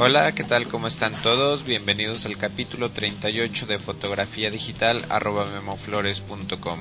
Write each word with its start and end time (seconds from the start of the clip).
Hola, 0.00 0.30
¿qué 0.30 0.44
tal? 0.44 0.68
¿Cómo 0.68 0.86
están 0.86 1.12
todos? 1.22 1.64
Bienvenidos 1.64 2.24
al 2.24 2.36
capítulo 2.36 2.88
38 2.88 3.66
de 3.66 3.80
fotografía 3.80 4.48
digital 4.48 5.04
arroba 5.08 5.44
memoflores.com. 5.46 6.78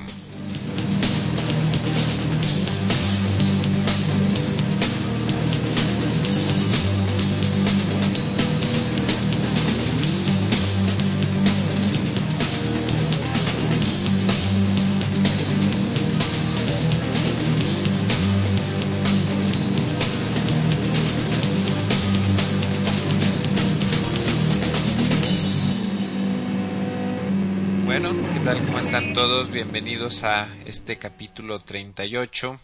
¿qué 28.37 28.43
tal? 28.43 28.63
¿Cómo 28.67 28.77
están 28.77 29.13
todos? 29.13 29.49
Bienvenidos 29.49 30.23
a 30.23 30.47
este 30.67 30.99
capítulo 30.99 31.57
38 31.57 32.59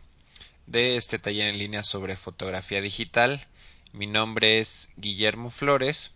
de 0.67 0.97
este 0.97 1.17
taller 1.17 1.47
en 1.47 1.57
línea 1.57 1.81
sobre 1.81 2.15
fotografía 2.15 2.79
digital. 2.79 3.43
Mi 3.91 4.05
nombre 4.05 4.59
es 4.59 4.89
Guillermo 4.97 5.49
Flores 5.49 6.11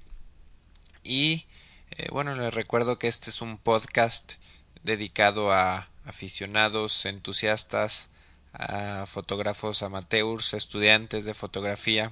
y 1.04 1.48
eh, 1.90 2.08
bueno, 2.12 2.36
les 2.36 2.54
recuerdo 2.54 3.00
que 3.00 3.08
este 3.08 3.32
es 3.32 3.42
un 3.42 3.58
podcast 3.58 4.34
dedicado 4.84 5.52
a 5.52 5.90
aficionados, 6.06 7.08
entusiastas, 7.08 8.10
a 8.54 9.08
fotógrafos 9.08 9.82
amateurs, 9.82 10.54
estudiantes 10.54 11.26
de 11.26 11.34
fotografía, 11.34 12.12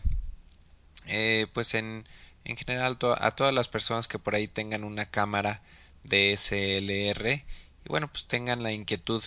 eh, 1.06 1.46
pues 1.54 1.76
en, 1.76 2.08
en 2.44 2.58
general 2.58 2.98
a 3.20 3.32
todas 3.36 3.54
las 3.54 3.68
personas 3.68 4.08
que 4.08 4.18
por 4.18 4.34
ahí 4.34 4.48
tengan 4.48 4.84
una 4.84 5.06
cámara 5.06 5.62
DSLR 6.06 7.28
y 7.28 7.90
bueno 7.90 8.12
pues 8.12 8.26
tengan 8.26 8.64
la 8.64 8.72
inquietud 8.72 9.24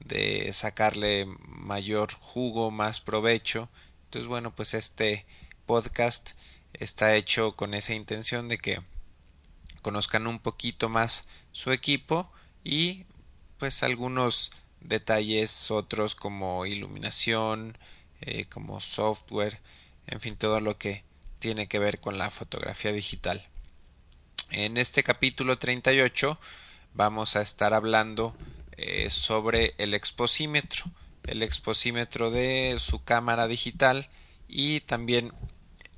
de 0.00 0.52
sacarle 0.52 1.26
mayor 1.46 2.12
jugo, 2.12 2.70
más 2.70 3.00
provecho. 3.00 3.68
Entonces 4.04 4.28
bueno 4.28 4.54
pues 4.54 4.74
este 4.74 5.26
podcast 5.66 6.32
está 6.74 7.14
hecho 7.14 7.56
con 7.56 7.74
esa 7.74 7.94
intención 7.94 8.48
de 8.48 8.58
que 8.58 8.80
conozcan 9.82 10.26
un 10.26 10.38
poquito 10.38 10.88
más 10.88 11.28
su 11.52 11.72
equipo 11.72 12.30
y 12.64 13.04
pues 13.58 13.82
algunos 13.82 14.50
detalles 14.80 15.70
otros 15.70 16.14
como 16.14 16.66
iluminación, 16.66 17.78
eh, 18.20 18.46
como 18.46 18.80
software, 18.80 19.60
en 20.06 20.20
fin 20.20 20.36
todo 20.36 20.60
lo 20.60 20.78
que 20.78 21.04
tiene 21.38 21.68
que 21.68 21.78
ver 21.78 22.00
con 22.00 22.18
la 22.18 22.30
fotografía 22.30 22.92
digital. 22.92 23.46
En 24.50 24.76
este 24.76 25.02
capítulo 25.02 25.58
38 25.58 26.38
vamos 26.94 27.36
a 27.36 27.42
estar 27.42 27.74
hablando 27.74 28.34
eh, 28.76 29.10
sobre 29.10 29.74
el 29.78 29.92
exposímetro, 29.92 30.84
el 31.24 31.42
exposímetro 31.42 32.30
de 32.30 32.76
su 32.78 33.02
cámara 33.02 33.48
digital 33.48 34.08
y 34.48 34.80
también 34.80 35.32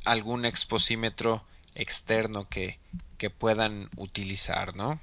algún 0.04 0.44
exposímetro 0.44 1.44
externo 1.74 2.48
que, 2.48 2.78
que 3.18 3.30
puedan 3.30 3.90
utilizar, 3.96 4.74
¿no? 4.74 5.00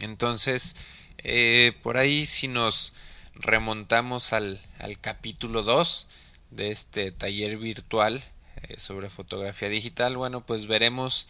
Entonces, 0.00 0.76
eh, 1.18 1.72
por 1.82 1.96
ahí 1.96 2.26
si 2.26 2.48
nos 2.48 2.92
remontamos 3.34 4.32
al, 4.32 4.60
al 4.78 5.00
capítulo 5.00 5.62
2 5.62 6.06
de 6.50 6.70
este 6.70 7.12
taller 7.12 7.56
virtual 7.56 8.22
eh, 8.62 8.78
sobre 8.78 9.08
fotografía 9.08 9.68
digital, 9.68 10.16
bueno, 10.16 10.44
pues 10.44 10.66
veremos 10.66 11.26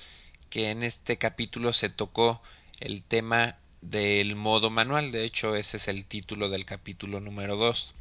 que 0.50 0.70
en 0.70 0.82
este 0.82 1.16
capítulo 1.16 1.72
se 1.72 1.88
tocó 1.88 2.42
el 2.80 3.02
tema 3.02 3.56
del 3.80 4.34
modo 4.34 4.68
manual. 4.68 5.12
De 5.12 5.24
hecho, 5.24 5.56
ese 5.56 5.78
es 5.78 5.88
el 5.88 6.04
título 6.04 6.50
del 6.50 6.64
capítulo 6.64 7.20
número 7.20 7.56
2. 7.56 7.94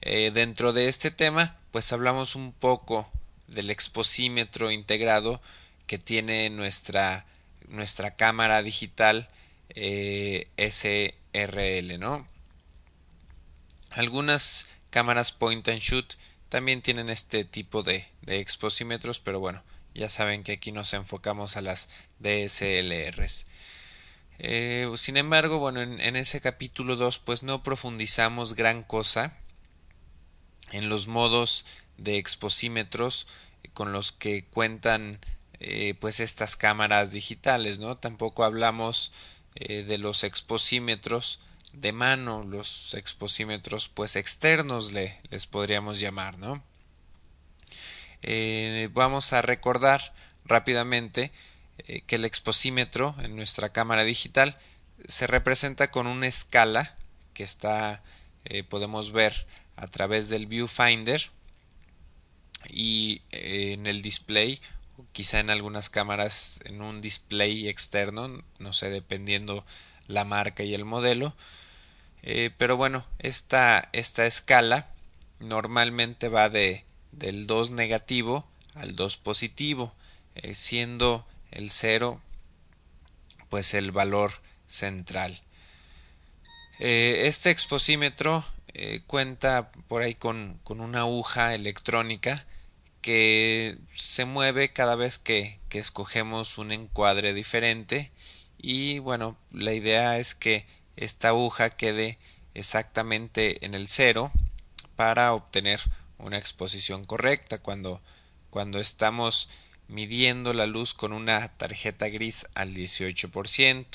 Eh, 0.00 0.30
dentro 0.34 0.72
de 0.72 0.88
este 0.88 1.10
tema, 1.10 1.56
pues 1.70 1.92
hablamos 1.92 2.34
un 2.34 2.52
poco 2.52 3.08
del 3.46 3.70
exposímetro 3.70 4.70
integrado 4.70 5.40
que 5.86 5.98
tiene 5.98 6.48
nuestra, 6.50 7.26
nuestra 7.68 8.16
cámara 8.16 8.62
digital 8.62 9.28
eh, 9.68 10.48
SRL, 10.56 11.98
¿no? 11.98 12.26
Algunas 13.90 14.68
cámaras 14.90 15.32
point 15.32 15.68
and 15.68 15.80
shoot 15.80 16.14
también 16.48 16.82
tienen 16.82 17.10
este 17.10 17.44
tipo 17.44 17.82
de, 17.82 18.06
de 18.22 18.40
exposímetros, 18.40 19.20
pero 19.20 19.38
bueno, 19.38 19.62
ya 19.94 20.08
saben 20.08 20.42
que 20.42 20.52
aquí 20.52 20.72
nos 20.72 20.94
enfocamos 20.94 21.56
a 21.56 21.62
las 21.62 21.88
DSLRs. 22.18 23.46
Eh, 24.38 24.90
sin 24.96 25.16
embargo, 25.16 25.58
bueno, 25.58 25.82
en, 25.82 26.16
ese 26.16 26.40
capítulo 26.40 26.96
2 26.96 27.18
pues 27.20 27.42
no 27.42 27.62
profundizamos 27.62 28.54
gran 28.54 28.82
cosa 28.82 29.36
en 30.72 30.88
los 30.88 31.06
modos 31.06 31.64
de 31.96 32.18
exposímetros 32.18 33.26
con 33.74 33.92
los 33.92 34.10
que 34.10 34.44
cuentan 34.44 35.20
eh, 35.60 35.94
pues 36.00 36.18
estas 36.18 36.56
cámaras 36.56 37.12
digitales, 37.12 37.78
¿no? 37.78 37.98
Tampoco 37.98 38.42
hablamos 38.42 39.12
eh, 39.54 39.84
de 39.84 39.98
los 39.98 40.24
exposímetros 40.24 41.38
de 41.72 41.92
mano, 41.92 42.42
los 42.42 42.94
exposímetros 42.94 43.88
pues 43.88 44.16
externos 44.16 44.92
le, 44.92 45.20
les 45.30 45.46
podríamos 45.46 46.00
llamar, 46.00 46.38
¿no? 46.38 46.64
Eh, 48.22 48.88
vamos 48.92 49.32
a 49.32 49.42
recordar 49.42 50.14
rápidamente 50.44 51.32
eh, 51.78 52.02
que 52.06 52.16
el 52.16 52.24
exposímetro 52.24 53.16
en 53.20 53.34
nuestra 53.34 53.70
cámara 53.70 54.04
digital 54.04 54.56
se 55.06 55.26
representa 55.26 55.90
con 55.90 56.06
una 56.06 56.28
escala 56.28 56.96
que 57.34 57.42
está 57.42 58.02
eh, 58.44 58.62
podemos 58.62 59.10
ver 59.12 59.46
a 59.76 59.88
través 59.88 60.28
del 60.28 60.46
viewfinder 60.46 61.30
y 62.68 63.22
en 63.32 63.86
el 63.88 64.02
display 64.02 64.60
o 64.96 65.04
quizá 65.10 65.40
en 65.40 65.50
algunas 65.50 65.90
cámaras 65.90 66.60
en 66.64 66.80
un 66.80 67.00
display 67.00 67.68
externo 67.68 68.44
no 68.58 68.72
sé 68.72 68.90
dependiendo 68.90 69.64
la 70.06 70.24
marca 70.24 70.62
y 70.62 70.74
el 70.74 70.84
modelo. 70.84 71.34
Pero 72.56 72.76
bueno 72.76 73.04
esta, 73.18 73.88
esta 73.92 74.26
escala 74.26 74.88
normalmente 75.40 76.28
va 76.28 76.48
de 76.48 76.84
del 77.12 77.46
2 77.46 77.70
negativo 77.70 78.46
al 78.74 78.96
2 78.96 79.16
positivo, 79.18 79.94
eh, 80.34 80.54
siendo 80.54 81.26
el 81.50 81.70
0 81.70 82.20
pues 83.48 83.74
el 83.74 83.92
valor 83.92 84.32
central. 84.66 85.42
Eh, 86.78 87.24
este 87.26 87.50
exposímetro 87.50 88.44
eh, 88.74 89.02
cuenta 89.06 89.70
por 89.88 90.00
ahí 90.00 90.14
con, 90.14 90.58
con, 90.64 90.80
una 90.80 91.00
aguja 91.00 91.54
electrónica 91.54 92.46
que 93.02 93.76
se 93.94 94.24
mueve 94.24 94.72
cada 94.72 94.96
vez 94.96 95.18
que, 95.18 95.60
que 95.68 95.78
escogemos 95.78 96.56
un 96.56 96.72
encuadre 96.72 97.34
diferente 97.34 98.10
y 98.56 99.00
bueno 99.00 99.36
la 99.50 99.74
idea 99.74 100.18
es 100.18 100.34
que 100.34 100.66
esta 100.96 101.28
aguja 101.28 101.70
quede 101.70 102.18
exactamente 102.54 103.66
en 103.66 103.74
el 103.74 103.86
cero 103.86 104.32
para 104.96 105.34
obtener 105.34 105.80
una 106.22 106.38
exposición 106.38 107.04
correcta 107.04 107.58
cuando, 107.58 108.00
cuando 108.50 108.80
estamos 108.80 109.48
midiendo 109.88 110.52
la 110.52 110.66
luz 110.66 110.94
con 110.94 111.12
una 111.12 111.48
tarjeta 111.56 112.08
gris 112.08 112.46
al 112.54 112.74
18%. 112.74 113.86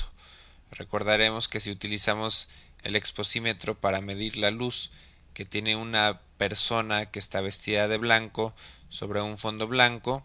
Recordaremos 0.72 1.48
que 1.48 1.60
si 1.60 1.72
utilizamos 1.72 2.50
el 2.84 2.96
exposímetro 2.96 3.80
para 3.80 4.02
medir 4.02 4.38
la 4.38 4.52
luz 4.52 4.92
que 5.34 5.46
tiene 5.46 5.76
una 5.76 6.22
persona 6.38 7.08
que 7.08 7.20
está 7.20 7.42
vestida 7.42 7.88
de 7.88 7.98
blanco 7.98 8.54
sobre 8.90 9.22
un 9.22 9.38
fondo 9.38 9.68
blanco, 9.68 10.24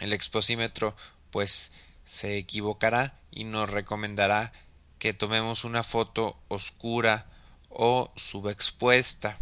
el 0.00 0.12
exposímetro 0.12 0.96
pues 1.30 1.72
se 2.04 2.36
equivocará 2.36 3.18
y 3.30 3.44
nos 3.44 3.70
recomendará 3.70 4.52
que 4.98 5.14
tomemos 5.14 5.64
una 5.64 5.82
foto 5.82 6.38
oscura 6.48 7.26
o 7.68 8.12
subexpuesta. 8.16 9.38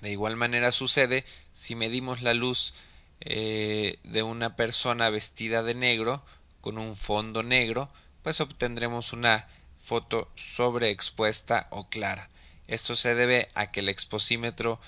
De 0.00 0.10
igual 0.10 0.36
manera 0.36 0.72
sucede 0.72 1.24
si 1.52 1.74
medimos 1.74 2.22
la 2.22 2.34
luz 2.34 2.74
eh, 3.20 3.98
de 4.04 4.22
una 4.22 4.56
persona 4.56 5.10
vestida 5.10 5.62
de 5.62 5.74
negro 5.74 6.24
con 6.60 6.78
un 6.78 6.94
fondo 6.94 7.42
negro, 7.42 7.90
pues 8.22 8.40
obtendremos 8.40 9.12
una 9.12 9.48
foto 9.78 10.30
sobreexpuesta 10.34 11.66
o 11.70 11.88
clara. 11.88 12.30
Esto 12.66 12.96
se 12.96 13.14
debe 13.14 13.48
a 13.54 13.70
que 13.70 13.80
el 13.80 13.88
exposímetro 13.88 14.80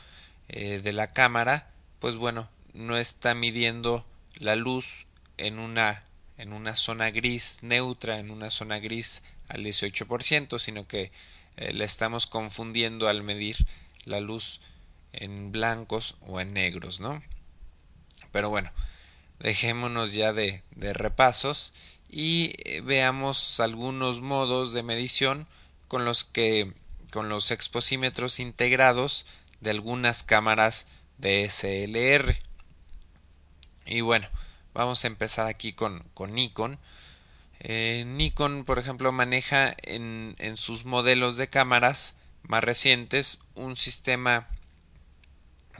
eh, 0.49 0.81
de 0.83 0.93
la 0.93 1.13
cámara, 1.13 1.71
pues 1.99 2.17
bueno, 2.17 2.49
no 2.75 2.97
está 2.97 3.35
midiendo 3.35 4.07
la 4.37 4.57
luz 4.57 5.07
en 5.39 5.59
una 5.59 6.05
en 6.41 6.55
una 6.55 6.75
zona 6.75 7.11
gris 7.11 7.59
neutra, 7.61 8.19
en 8.19 8.31
una 8.31 8.51
zona 8.51 8.79
gris 8.79 9.23
al 9.49 9.63
18%, 9.63 10.59
sino 10.59 10.87
que 10.89 11.13
eh, 11.59 11.75
la 11.75 11.85
estamos 11.85 12.27
confundiendo 12.27 13.09
al 13.09 13.23
medir 13.23 13.67
la 14.07 14.21
luz 14.21 14.63
en 15.13 15.53
blancos 15.53 16.17
o 16.21 16.41
en 16.41 16.53
negros, 16.53 17.01
¿no? 17.01 17.23
Pero 18.33 18.51
bueno, 18.51 18.71
dejémonos 19.39 20.13
ya 20.13 20.33
de, 20.33 20.63
de 20.71 20.93
repasos 20.93 21.73
y 22.09 22.55
eh, 22.65 22.81
veamos 22.81 23.61
algunos 23.61 24.21
modos 24.21 24.73
de 24.73 24.83
medición 24.83 25.47
con 25.89 26.05
los 26.05 26.25
que 26.25 26.73
con 27.11 27.29
los 27.29 27.51
exposímetros 27.51 28.39
integrados 28.39 29.27
de 29.61 29.71
algunas 29.71 30.23
cámaras 30.23 30.87
DSLR. 31.19 32.39
Y 33.85 34.01
bueno, 34.01 34.29
vamos 34.73 35.05
a 35.05 35.09
empezar 35.09 35.47
aquí 35.47 35.73
con, 35.73 36.05
con 36.15 36.35
Nikon. 36.35 36.79
Eh, 37.59 38.05
Nikon, 38.07 38.65
por 38.65 38.79
ejemplo, 38.79 39.13
maneja 39.13 39.75
en, 39.83 40.35
en, 40.39 40.57
sus 40.57 40.85
modelos 40.85 41.37
de 41.37 41.49
cámaras 41.49 42.15
más 42.43 42.65
recientes 42.65 43.41
un 43.55 43.77
sistema 43.77 44.49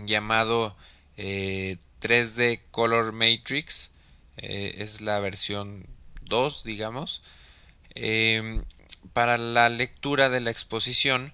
llamado 0.07 0.77
eh, 1.17 1.79
3D 2.01 2.61
Color 2.71 3.13
Matrix. 3.13 3.93
Eh, 4.37 4.77
es 4.79 5.01
la 5.01 5.21
versión 5.21 5.87
2, 6.23 6.65
digamos. 6.65 7.23
Eh, 7.95 8.63
para 9.13 9.39
la 9.39 9.69
lectura 9.69 10.29
de 10.29 10.41
la 10.41 10.51
exposición 10.51 11.33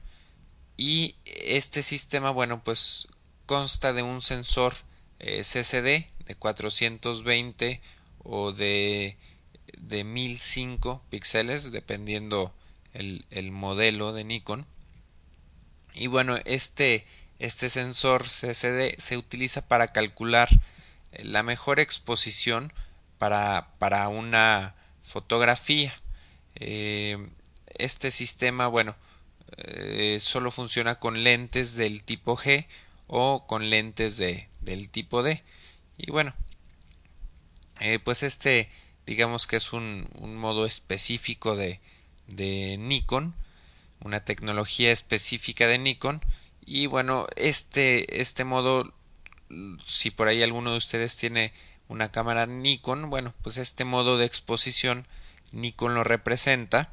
y 0.76 1.16
este 1.24 1.82
sistema, 1.82 2.30
bueno, 2.30 2.62
pues 2.62 3.08
consta 3.46 3.92
de 3.92 4.02
un 4.02 4.22
sensor 4.22 4.74
eh, 5.18 5.42
CCD 5.42 6.06
de 6.26 6.34
420 6.38 7.80
o 8.18 8.52
de, 8.52 9.16
de 9.78 10.04
1005 10.04 11.02
píxeles 11.08 11.70
dependiendo 11.70 12.52
el, 12.92 13.24
el, 13.30 13.52
modelo 13.52 14.12
de 14.12 14.24
Nikon 14.24 14.66
y 15.94 16.08
bueno 16.08 16.36
este 16.44 17.06
este 17.38 17.68
sensor 17.68 18.24
CCD 18.24 18.96
se 18.98 19.16
utiliza 19.16 19.66
para 19.66 19.88
calcular 19.88 20.48
la 21.12 21.42
mejor 21.42 21.80
exposición 21.80 22.72
para, 23.18 23.68
para 23.78 24.08
una 24.08 24.74
fotografía 25.02 25.94
eh, 26.56 27.18
este 27.78 28.10
sistema 28.10 28.66
bueno 28.66 28.96
eh, 29.58 30.18
solo 30.20 30.50
funciona 30.50 30.98
con 30.98 31.22
lentes 31.22 31.76
del 31.76 32.02
tipo 32.02 32.36
G 32.36 32.66
o 33.06 33.46
con 33.46 33.70
lentes 33.70 34.16
de, 34.16 34.48
del 34.60 34.88
tipo 34.90 35.22
D. 35.22 35.42
Y 35.96 36.10
bueno, 36.10 36.34
eh, 37.80 37.98
pues 37.98 38.22
este 38.22 38.70
digamos 39.06 39.46
que 39.46 39.56
es 39.56 39.72
un, 39.72 40.08
un 40.14 40.36
modo 40.36 40.66
específico 40.66 41.54
de, 41.56 41.80
de 42.26 42.76
Nikon, 42.78 43.34
una 44.00 44.24
tecnología 44.24 44.92
específica 44.92 45.66
de 45.68 45.78
Nikon. 45.78 46.22
Y 46.66 46.86
bueno, 46.86 47.28
este, 47.36 48.20
este 48.20 48.44
modo, 48.44 48.92
si 49.86 50.10
por 50.10 50.26
ahí 50.26 50.42
alguno 50.42 50.72
de 50.72 50.78
ustedes 50.78 51.16
tiene 51.16 51.52
una 51.88 52.10
cámara 52.10 52.46
Nikon, 52.46 53.08
bueno, 53.08 53.32
pues 53.42 53.56
este 53.56 53.84
modo 53.84 54.18
de 54.18 54.26
exposición 54.26 55.06
Nikon 55.52 55.94
lo 55.94 56.02
representa 56.02 56.88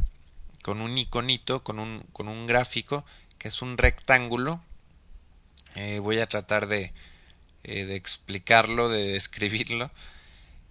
con 0.61 0.79
un 0.79 0.95
iconito, 0.95 1.63
con 1.63 1.79
un, 1.79 2.05
con 2.13 2.27
un 2.27 2.45
gráfico 2.45 3.03
que 3.39 3.47
es 3.47 3.63
un 3.63 3.79
rectángulo. 3.79 4.61
Eh, 5.73 5.97
voy 5.97 6.19
a 6.19 6.29
tratar 6.29 6.67
de, 6.67 6.93
eh, 7.63 7.85
de 7.85 7.95
explicarlo, 7.95 8.89
de 8.89 9.05
describirlo. 9.05 9.89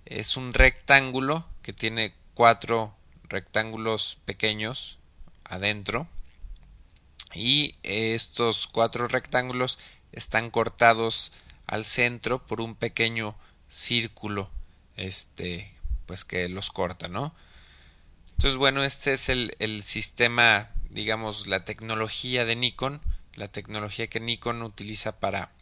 Es 0.06 0.37
un 0.37 0.54
rectángulo 0.54 1.44
que 1.62 1.72
tiene 1.72 2.14
cuatro 2.34 2.94
rectángulos 3.25 4.19
pequeños 4.25 4.99
adentro 5.44 6.06
y 7.34 7.75
estos 7.82 8.67
cuatro 8.67 9.08
rectángulos 9.08 9.79
están 10.12 10.50
cortados 10.50 11.32
al 11.67 11.84
centro 11.84 12.44
por 12.46 12.61
un 12.61 12.75
pequeño 12.75 13.34
círculo 13.69 14.50
este 14.96 15.73
pues 16.06 16.25
que 16.25 16.49
los 16.49 16.70
corta 16.70 17.08
no 17.08 17.34
entonces, 18.43 18.58
bueno, 18.58 18.82
este 18.82 19.12
es 19.12 19.29
el, 19.29 19.55
el 19.61 19.84
sistema, 19.84 20.69
digamos, 20.90 21.46
la 21.46 21.64
tecnología 21.64 22.44
de 22.44 22.56
Nikon, 22.56 23.00
la 23.37 23.46
tecnología 23.46 24.08
que 24.08 24.19
Nikon 24.19 24.62
utiliza 24.62 25.20
para, 25.20 25.52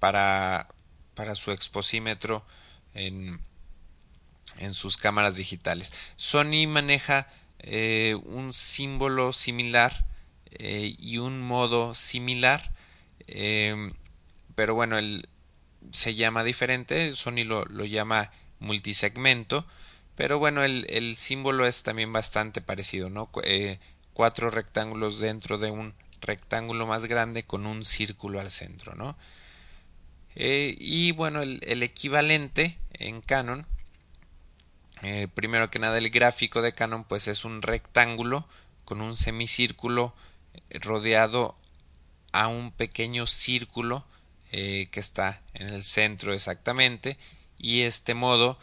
para, 0.00 0.68
para 1.14 1.34
su 1.34 1.50
exposímetro 1.50 2.44
en, 2.92 3.40
en 4.58 4.74
sus 4.74 4.98
cámaras 4.98 5.36
digitales. 5.36 5.94
Sony 6.16 6.66
maneja 6.68 7.26
eh, 7.60 8.18
un 8.24 8.52
símbolo 8.52 9.32
similar 9.32 10.04
eh, 10.52 10.94
y 10.98 11.18
un 11.18 11.40
modo 11.40 11.94
similar, 11.94 12.72
eh, 13.26 13.92
pero 14.54 14.74
bueno, 14.74 14.98
el, 14.98 15.28
se 15.92 16.14
llama 16.14 16.44
diferente, 16.44 17.12
Sony 17.12 17.44
lo, 17.44 17.64
lo 17.64 17.84
llama 17.84 18.30
multisegmento 18.58 19.66
pero 20.20 20.38
bueno, 20.38 20.62
el, 20.62 20.86
el 20.90 21.16
símbolo 21.16 21.64
es 21.64 21.82
también 21.82 22.12
bastante 22.12 22.60
parecido, 22.60 23.08
¿no? 23.08 23.30
Eh, 23.42 23.78
cuatro 24.12 24.50
rectángulos 24.50 25.18
dentro 25.18 25.56
de 25.56 25.70
un 25.70 25.94
rectángulo 26.20 26.86
más 26.86 27.06
grande 27.06 27.44
con 27.44 27.64
un 27.64 27.86
círculo 27.86 28.38
al 28.38 28.50
centro, 28.50 28.94
¿no? 28.94 29.16
Eh, 30.34 30.76
y 30.78 31.12
bueno, 31.12 31.40
el, 31.40 31.82
equivalente 31.82 32.76
en 32.92 33.22
Canon, 33.22 33.66
primero 35.32 35.70
que 35.70 35.78
nada 35.78 35.96
el 35.96 36.10
gráfico 36.10 36.60
de 36.60 36.74
Canon 36.74 37.04
pues 37.04 37.26
es 37.26 37.46
un 37.46 37.62
rectángulo 37.62 38.46
con 38.84 39.00
un 39.00 39.16
semicírculo 39.16 40.14
rodeado 40.80 41.56
a 42.32 42.48
un 42.48 42.72
pequeño 42.72 43.26
círculo 43.26 44.04
eh, 44.52 44.88
que 44.90 45.00
está 45.00 45.42
en 45.54 45.70
el 45.70 45.82
centro 45.82 46.32
exactamente 46.32 47.18
y 47.58 47.82
este 47.82 48.14
modo 48.14 48.58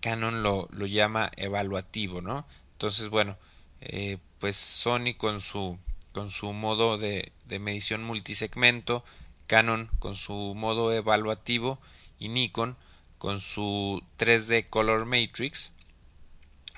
Canon 0.00 0.42
lo, 0.42 0.68
lo 0.72 0.86
llama 0.86 1.30
evaluativo, 1.36 2.22
¿no? 2.22 2.46
Entonces, 2.72 3.08
bueno, 3.08 3.36
eh, 3.80 4.18
pues 4.38 4.56
Sony 4.56 5.14
con 5.16 5.40
su, 5.40 5.78
con 6.12 6.30
su 6.30 6.52
modo 6.52 6.98
de, 6.98 7.32
de 7.46 7.58
medición 7.58 8.04
multisegmento, 8.04 9.04
Canon 9.46 9.90
con 9.98 10.14
su 10.14 10.54
modo 10.56 10.92
evaluativo 10.92 11.80
y 12.18 12.28
Nikon 12.28 12.76
con 13.18 13.40
su 13.40 14.02
3D 14.18 14.68
Color 14.68 15.06
Matrix, 15.06 15.72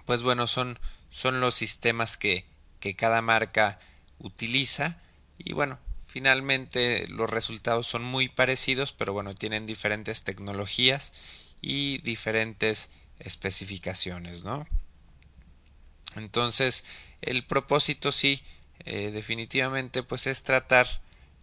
pues 0.06 0.22
bueno, 0.22 0.46
son, 0.46 0.78
son 1.10 1.40
los 1.40 1.54
sistemas 1.54 2.16
que, 2.16 2.46
que 2.80 2.96
cada 2.96 3.22
marca 3.22 3.78
utiliza 4.20 5.00
y 5.38 5.52
bueno, 5.52 5.78
finalmente 6.06 7.06
los 7.08 7.28
resultados 7.28 7.86
son 7.86 8.04
muy 8.04 8.28
parecidos, 8.28 8.92
pero 8.92 9.12
bueno, 9.12 9.34
tienen 9.34 9.66
diferentes 9.66 10.22
tecnologías 10.22 11.12
y 11.62 11.98
diferentes 11.98 12.90
especificaciones, 13.18 14.44
¿no? 14.44 14.66
Entonces, 16.16 16.84
el 17.22 17.44
propósito 17.44 18.12
sí, 18.12 18.42
eh, 18.84 19.10
definitivamente, 19.12 20.02
pues 20.02 20.26
es 20.26 20.42
tratar 20.42 20.86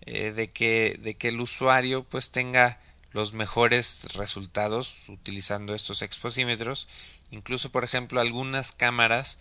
eh, 0.02 0.32
de, 0.32 0.52
que, 0.52 1.00
de 1.02 1.16
que 1.16 1.30
el 1.30 1.40
usuario 1.40 2.04
pues 2.04 2.32
tenga 2.32 2.80
los 3.12 3.34
mejores 3.34 4.04
resultados 4.14 4.94
utilizando 5.08 5.74
estos 5.74 6.02
exposímetros. 6.02 6.88
Incluso, 7.32 7.72
por 7.72 7.84
ejemplo, 7.84 8.20
algunas 8.20 8.72
cámaras 8.72 9.40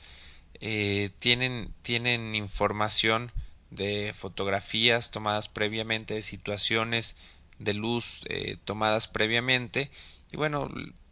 eh, 0.60 1.10
tienen, 1.18 1.72
tienen 1.82 2.34
información 2.34 3.32
de 3.70 4.12
fotografías 4.14 5.10
tomadas 5.10 5.48
previamente, 5.48 6.14
de 6.14 6.22
situaciones 6.22 7.16
de 7.58 7.74
luz 7.74 8.20
eh, 8.26 8.56
tomadas 8.64 9.08
previamente 9.08 9.90
y 10.32 10.36
bueno, 10.36 10.70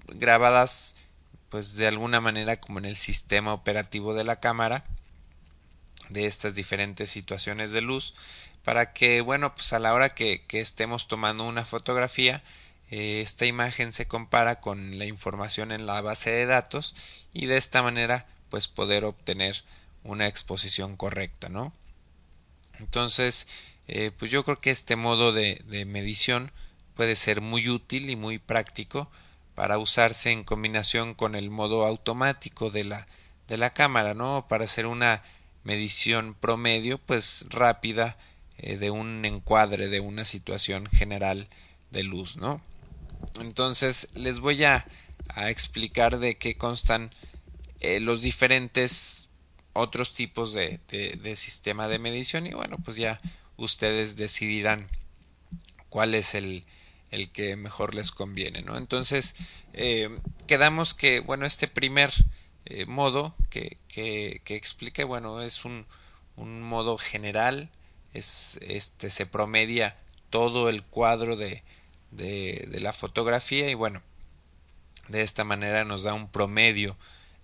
grabadas 0.08 0.96
pues 1.48 1.76
de 1.76 1.86
alguna 1.86 2.20
manera 2.20 2.60
como 2.60 2.78
en 2.78 2.84
el 2.84 2.96
sistema 2.96 3.54
operativo 3.54 4.14
de 4.14 4.24
la 4.24 4.40
cámara 4.40 4.84
de 6.08 6.26
estas 6.26 6.54
diferentes 6.54 7.10
situaciones 7.10 7.72
de 7.72 7.80
luz 7.80 8.14
para 8.64 8.92
que 8.92 9.20
bueno 9.20 9.54
pues 9.54 9.72
a 9.72 9.78
la 9.78 9.94
hora 9.94 10.14
que, 10.14 10.44
estemos 10.50 11.08
tomando 11.08 11.44
una 11.44 11.64
fotografía 11.64 12.42
eh, 12.90 13.20
esta 13.22 13.46
imagen 13.46 13.92
se 13.92 14.06
compara 14.06 14.60
con 14.60 14.98
la 14.98 15.06
información 15.06 15.72
en 15.72 15.86
la 15.86 16.00
base 16.00 16.30
de 16.30 16.46
datos 16.46 16.94
y 17.32 17.46
de 17.46 17.56
esta 17.56 17.82
manera 17.82 18.26
pues 18.50 18.68
poder 18.68 19.04
obtener 19.04 19.64
una 20.02 20.26
exposición 20.26 20.96
correcta 20.96 21.48
no 21.48 21.72
entonces 22.80 23.46
eh, 23.86 24.10
pues 24.18 24.30
yo 24.30 24.44
creo 24.44 24.60
que 24.60 24.70
este 24.70 24.96
modo 24.96 25.32
de, 25.32 25.62
medición 25.86 26.50
puede 26.96 27.16
ser 27.16 27.40
muy 27.40 27.68
útil 27.68 28.08
y 28.10 28.16
muy 28.16 28.38
práctico 28.38 29.10
para 29.54 29.78
usarse 29.78 30.30
en 30.32 30.44
combinación 30.44 31.14
con 31.14 31.34
el 31.34 31.50
modo 31.50 31.84
automático 31.84 32.70
de 32.70 32.84
la, 32.84 33.06
de 33.46 33.56
la 33.56 33.70
cámara, 33.70 34.14
¿no? 34.14 34.46
Para 34.48 34.64
hacer 34.64 34.86
una 34.86 35.22
medición 35.64 36.34
promedio, 36.34 36.98
pues 36.98 37.44
rápida 37.50 38.16
eh, 38.58 38.76
de 38.76 38.90
un 38.90 39.24
encuadre 39.24 39.88
de 39.88 40.00
una 40.00 40.24
situación 40.24 40.86
general 40.86 41.46
de 41.90 42.02
luz, 42.04 42.36
¿no? 42.36 42.60
Entonces 43.40 44.08
les 44.14 44.40
voy 44.40 44.64
a, 44.64 44.86
a 45.28 45.50
explicar 45.50 46.18
de 46.18 46.36
qué 46.36 46.56
constan 46.56 47.12
eh, 47.84 48.00
los 48.00 48.22
diferentes 48.22 49.28
otros 49.74 50.14
tipos 50.14 50.54
de, 50.54 50.80
de, 50.88 51.36
sistema 51.36 51.86
de 51.86 51.98
medición 51.98 52.46
y 52.46 52.54
bueno, 52.54 52.78
pues 52.82 52.96
ya 52.96 53.20
ustedes 53.58 54.16
decidirán 54.16 54.88
cuál 55.90 56.14
es 56.14 56.34
el, 56.34 56.64
el 57.10 57.30
que 57.30 57.56
mejor 57.56 57.94
les 57.94 58.10
conviene, 58.10 58.62
¿no? 58.62 58.78
Entonces, 58.78 59.34
eh, 59.74 60.08
quedamos 60.46 60.94
que, 60.94 61.20
bueno, 61.20 61.44
este 61.44 61.68
primer 61.68 62.10
eh, 62.64 62.86
modo 62.86 63.34
que, 63.50 63.76
que, 63.88 64.40
que 64.44 64.56
expliqué, 64.56 65.04
bueno, 65.04 65.42
es 65.42 65.66
un, 65.66 65.84
un 66.36 66.62
modo 66.62 66.96
general, 66.96 67.68
es, 68.14 68.58
este, 68.62 69.10
se 69.10 69.26
promedia 69.26 69.98
todo 70.30 70.70
el 70.70 70.82
cuadro 70.84 71.36
de, 71.36 71.62
de, 72.12 72.66
de, 72.70 72.80
la 72.80 72.94
fotografía 72.94 73.68
y 73.68 73.74
bueno, 73.74 74.00
de 75.08 75.20
esta 75.20 75.44
manera 75.44 75.84
nos 75.84 76.02
da 76.04 76.14
un 76.14 76.30
promedio. 76.30 76.96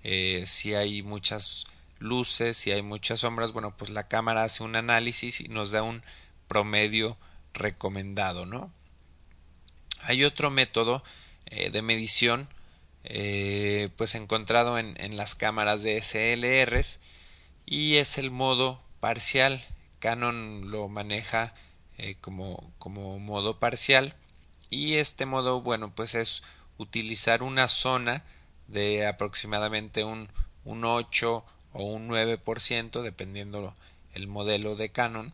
Eh, 0.02 0.44
si 0.46 0.74
hay 0.74 1.02
muchas 1.02 1.64
luces, 1.98 2.56
si 2.56 2.72
hay 2.72 2.82
muchas 2.82 3.20
sombras, 3.20 3.52
bueno, 3.52 3.76
pues 3.76 3.90
la 3.90 4.08
cámara 4.08 4.44
hace 4.44 4.62
un 4.62 4.76
análisis 4.76 5.40
y 5.40 5.48
nos 5.48 5.70
da 5.70 5.82
un 5.82 6.02
promedio 6.48 7.18
recomendado, 7.52 8.46
¿no? 8.46 8.72
Hay 10.02 10.24
otro 10.24 10.50
método 10.50 11.04
eh, 11.46 11.70
de 11.70 11.82
medición 11.82 12.48
eh, 13.04 13.88
pues 13.96 14.14
encontrado 14.14 14.78
en, 14.78 15.16
las 15.16 15.34
cámaras 15.34 15.82
de 15.82 16.00
SLRs 16.00 17.00
y 17.66 17.96
es 17.96 18.18
el 18.18 18.30
modo 18.30 18.82
parcial. 19.00 19.60
Canon 19.98 20.70
lo 20.70 20.88
maneja 20.88 21.54
como, 22.22 22.72
como 22.78 23.18
modo 23.18 23.58
parcial 23.58 24.14
y 24.70 24.94
este 24.94 25.26
modo 25.26 25.60
bueno 25.60 25.94
pues 25.94 26.14
es 26.14 26.42
utilizar 26.78 27.42
una 27.42 27.68
zona 27.68 28.24
de 28.70 29.06
aproximadamente 29.06 30.04
un, 30.04 30.28
un 30.64 30.84
8 30.84 31.44
o 31.72 31.84
un 31.84 32.08
9% 32.08 33.02
dependiendo 33.02 33.74
el 34.14 34.26
modelo 34.26 34.76
de 34.76 34.90
Canon 34.90 35.32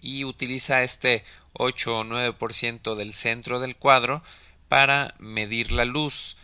y 0.00 0.24
utiliza 0.24 0.82
este 0.82 1.24
8 1.54 1.98
o 1.98 2.04
9% 2.04 2.94
del 2.94 3.12
centro 3.12 3.60
del 3.60 3.76
cuadro 3.76 4.22
para 4.68 5.14
medir 5.18 5.72
la 5.72 5.84
luz. 5.84 6.36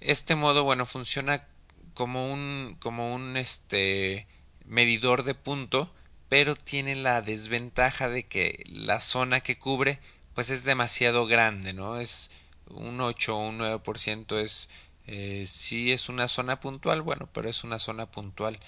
Este 0.00 0.34
modo, 0.34 0.64
bueno, 0.64 0.86
funciona 0.86 1.46
como 1.94 2.32
un, 2.32 2.76
como 2.80 3.14
un 3.14 3.36
este, 3.36 4.26
medidor 4.64 5.24
de 5.24 5.34
punto, 5.34 5.92
pero 6.28 6.56
tiene 6.56 6.94
la 6.94 7.22
desventaja 7.22 8.08
de 8.08 8.26
que 8.26 8.64
la 8.66 9.00
zona 9.00 9.40
que 9.40 9.58
cubre 9.58 9.98
pues 10.34 10.50
es 10.50 10.64
demasiado 10.64 11.26
grande, 11.26 11.72
¿no? 11.72 11.98
Es 11.98 12.30
un 12.68 13.00
8 13.00 13.36
o 13.36 13.48
un 13.48 13.58
9% 13.58 14.38
es 14.38 14.68
eh, 15.06 15.44
sí 15.46 15.92
es 15.92 16.08
una 16.08 16.28
zona 16.28 16.60
puntual, 16.60 17.02
bueno, 17.02 17.28
pero 17.32 17.48
es 17.48 17.64
una 17.64 17.78
zona 17.78 18.10
puntual 18.10 18.58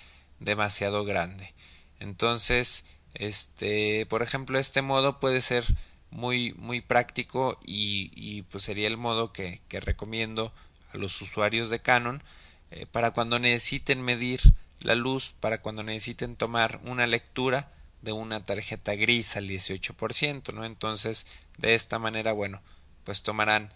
demasiado 0.41 1.05
grande. 1.05 1.55
Entonces, 2.01 2.85
este, 3.15 4.07
por 4.07 4.23
ejemplo, 4.23 4.59
este 4.59 4.83
modo 4.83 5.21
puede 5.21 5.41
ser 5.41 5.65
muy, 6.11 6.53
muy 6.55 6.81
práctico 6.81 7.59
y, 7.65 8.43
pues 8.43 8.65
sería 8.65 8.87
el 8.87 8.97
modo 8.97 9.33
que, 9.33 9.61
que, 9.69 9.81
recomiendo 9.81 10.53
a 10.93 10.99
los 10.99 11.21
usuarios 11.23 11.71
de 11.71 11.81
Canon 11.81 12.23
eh, 12.71 12.87
para 12.87 13.13
cuando 13.13 13.39
necesiten 13.39 14.03
medir 14.03 14.41
la 14.81 14.95
luz, 14.95 15.35
para 15.41 15.61
cuando 15.63 15.83
necesiten 15.83 16.37
tomar 16.37 16.81
una 16.85 17.07
lectura 17.07 17.73
de 18.03 18.13
una 18.13 18.45
tarjeta 18.45 18.95
gris 18.95 19.37
al 19.37 19.49
18%, 19.49 20.53
¿no? 20.53 20.65
Entonces, 20.65 21.27
de 21.57 21.75
esta 21.75 21.99
manera, 21.99 22.33
bueno, 22.33 22.61
pues 23.05 23.23
tomarán, 23.23 23.73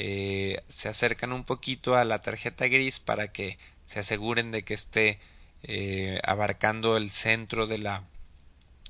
eh, 0.00 0.62
se 0.68 0.88
acercan 0.88 1.32
un 1.32 1.42
poquito 1.42 1.96
a 1.96 2.04
la 2.04 2.22
tarjeta 2.22 2.68
gris 2.68 3.00
para 3.00 3.32
que 3.32 3.58
se 3.84 3.98
aseguren 3.98 4.52
de 4.52 4.62
que 4.62 4.72
esté 4.72 5.18
eh, 5.64 6.20
abarcando 6.22 6.96
el 6.96 7.10
centro 7.10 7.66
de 7.66 7.78
la, 7.78 8.04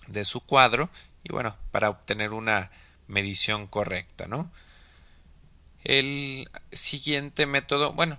de 0.07 0.27
su 0.27 0.43
cuadro 0.43 0.91
y 1.25 1.33
bueno, 1.33 1.57
para 1.71 1.89
obtener 1.89 2.35
una 2.35 2.71
medición 3.07 3.67
correcta, 3.69 4.27
¿no? 4.27 4.53
El 5.83 6.51
siguiente 6.73 7.47
método, 7.47 7.95
bueno, 7.95 8.19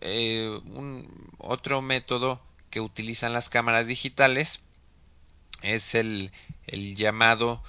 eh, 0.00 0.58
un 0.72 1.30
otro 1.36 1.82
método 1.82 2.40
que 2.70 2.80
utilizan 2.80 3.34
las 3.34 3.50
cámaras 3.50 3.86
digitales 3.86 4.60
es 5.60 5.94
el, 5.94 6.32
el 6.66 6.96
llamado 6.96 7.62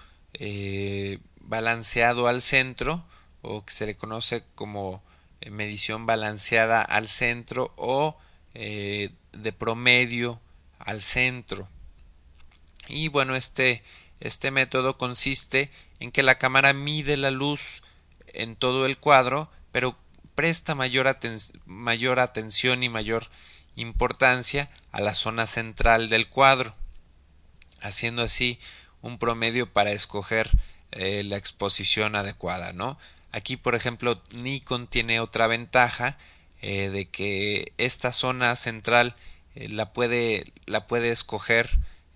balanceado 1.42 2.28
al 2.28 2.42
centro 2.42 3.04
o 3.42 3.66
que 3.66 3.74
se 3.74 3.86
le 3.86 3.96
conoce 3.96 4.44
como 4.56 5.04
eh, 5.42 5.50
medición 5.50 6.06
balanceada 6.06 6.82
al 6.82 7.08
centro 7.08 7.74
o 7.76 8.18
eh, 8.54 9.12
de 9.34 9.54
promedio 9.54 10.40
al 10.80 11.02
centro 11.02 11.70
y 12.88 13.10
bueno, 13.10 13.36
este, 13.36 13.84
este 14.20 14.52
método 14.52 14.98
consiste 14.98 15.70
en 16.00 16.12
que 16.12 16.24
la 16.24 16.38
cámara 16.38 16.74
mide 16.74 17.18
la 17.18 17.32
luz 17.32 17.84
en 18.28 18.56
todo 18.56 18.86
el 18.86 18.98
cuadro, 18.98 19.50
pero 19.72 19.98
presta 20.36 20.76
mayor, 20.76 21.08
aten 21.08 21.38
mayor 21.66 22.20
atención 22.20 22.84
y 22.84 22.90
mayor 22.90 23.28
importancia 23.76 24.70
a 24.92 25.02
la 25.02 25.16
zona 25.16 25.48
central 25.48 26.10
del 26.10 26.30
cuadro, 26.30 26.74
haciendo 27.82 28.24
así 28.24 28.60
un 29.02 29.20
promedio 29.20 29.72
para 29.72 29.92
escoger 29.92 30.50
eh, 30.92 31.24
la 31.24 31.38
exposición 31.38 32.16
adecuada, 32.16 32.74
¿no? 32.74 32.98
Aquí, 33.32 33.58
por 33.58 33.76
ejemplo, 33.76 34.22
Nikon 34.34 34.88
tiene 34.88 35.20
otra 35.20 35.48
ventaja 35.48 36.18
eh, 36.62 36.90
de 36.90 37.10
que 37.10 37.74
esta 37.78 38.12
zona 38.12 38.56
central 38.56 39.16
eh, 39.56 39.70
la 39.70 39.94
puede 39.94 40.54
la 40.66 40.88
puede 40.88 41.12
escoger 41.12 41.70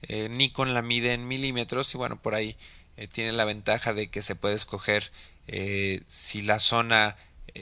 eh, 0.04 0.30
Nikon 0.30 0.74
la 0.74 0.82
mide 0.82 1.14
en 1.14 1.28
milímetros 1.28 1.94
y 1.94 1.98
bueno, 1.98 2.20
por 2.22 2.34
ahí 2.34 2.58
tiene 3.14 3.32
la 3.34 3.46
ventaja 3.46 3.94
de 3.94 4.10
que 4.10 4.22
se 4.22 4.36
puede 4.36 4.56
escoger 4.56 5.12
si 6.08 6.42
la 6.44 6.60
zona 6.60 7.18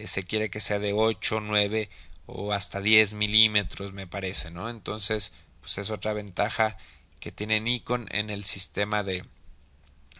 se 0.06 0.24
quiere 0.24 0.50
que 0.50 0.60
sea 0.60 0.80
de 0.80 0.94
8, 0.94 1.40
9 1.42 1.90
o 2.26 2.54
hasta 2.54 2.82
10 2.82 3.14
milímetros 3.14 3.94
me 3.94 4.06
parece, 4.08 4.52
¿no? 4.52 4.70
Entonces, 4.70 5.32
pues 5.62 5.78
es 5.78 5.90
otra 5.90 6.14
ventaja 6.14 6.78
que 7.20 7.32
tiene 7.32 7.60
Nikon 7.60 8.08
en 8.12 8.30
el 8.30 8.44
sistema 8.44 9.04
de, 9.04 9.24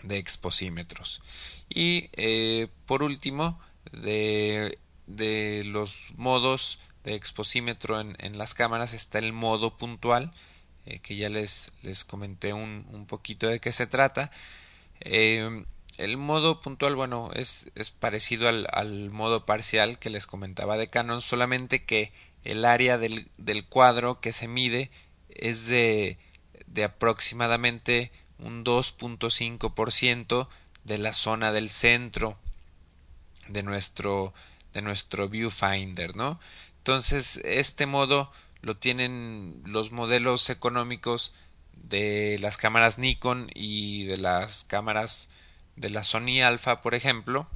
de 0.04 0.18
exposímetros. 0.18 1.22
Y 1.70 2.10
eh, 2.14 2.68
por 2.86 3.04
último, 3.04 3.60
de, 3.92 4.78
de 5.08 5.64
los 5.66 6.12
modos 6.16 6.80
de 7.04 7.16
exposímetro 7.16 8.00
en, 8.00 8.16
en 8.20 8.38
las 8.38 8.54
cámaras 8.54 8.94
está 8.94 9.20
el 9.20 9.34
modo 9.34 9.78
puntual, 9.78 10.34
eh, 10.86 11.00
que 11.00 11.16
ya 11.16 11.30
les, 11.30 11.72
les 11.82 12.04
comenté 12.04 12.54
un, 12.54 12.86
un, 12.92 13.06
poquito 13.06 13.48
de 13.48 13.60
qué 13.60 13.72
se 13.72 13.88
trata. 13.88 14.32
Eh, 15.02 15.64
el 15.98 16.18
modo 16.18 16.62
puntual, 16.62 16.96
bueno, 16.96 17.30
es, 17.36 17.70
es 17.76 17.90
parecido 17.90 18.48
al, 18.48 18.68
al, 18.72 19.10
modo 19.10 19.46
parcial 19.46 20.00
que 20.00 20.10
les 20.10 20.28
comentaba 20.28 20.78
de 20.78 20.88
Canon, 20.88 21.22
solamente 21.22 21.84
que 21.84 22.14
el 22.44 22.66
área 22.66 22.98
del, 22.98 23.30
del 23.38 23.66
cuadro 23.66 24.22
que 24.22 24.32
se 24.32 24.48
mide 24.48 24.92
es 25.30 25.68
de, 25.68 26.18
de 26.68 26.86
aproximadamente 26.86 28.12
un 28.40 28.64
2.5% 28.64 30.48
de 30.84 30.98
la 30.98 31.14
zona 31.14 31.52
del 31.52 31.70
centro 31.70 32.38
de 33.48 33.64
nuestro 33.64 34.34
de 34.74 34.82
nuestro 34.82 35.30
viewfinder, 35.30 36.16
¿no? 36.16 36.40
Entonces, 36.78 37.42
este 37.44 37.86
modo 37.86 38.32
lo 38.62 38.78
tienen 38.78 39.62
los 39.66 39.92
modelos 39.92 40.50
económicos 40.50 41.34
de 41.74 42.38
las 42.40 42.58
cámaras 42.58 42.98
Nikon 42.98 43.50
y 43.56 44.04
de 44.06 44.18
las 44.18 44.64
cámaras 44.64 45.30
de 45.76 45.90
la 45.90 46.04
Sony 46.04 46.42
Alpha, 46.44 46.82
por 46.82 46.94
ejemplo. 46.94 47.48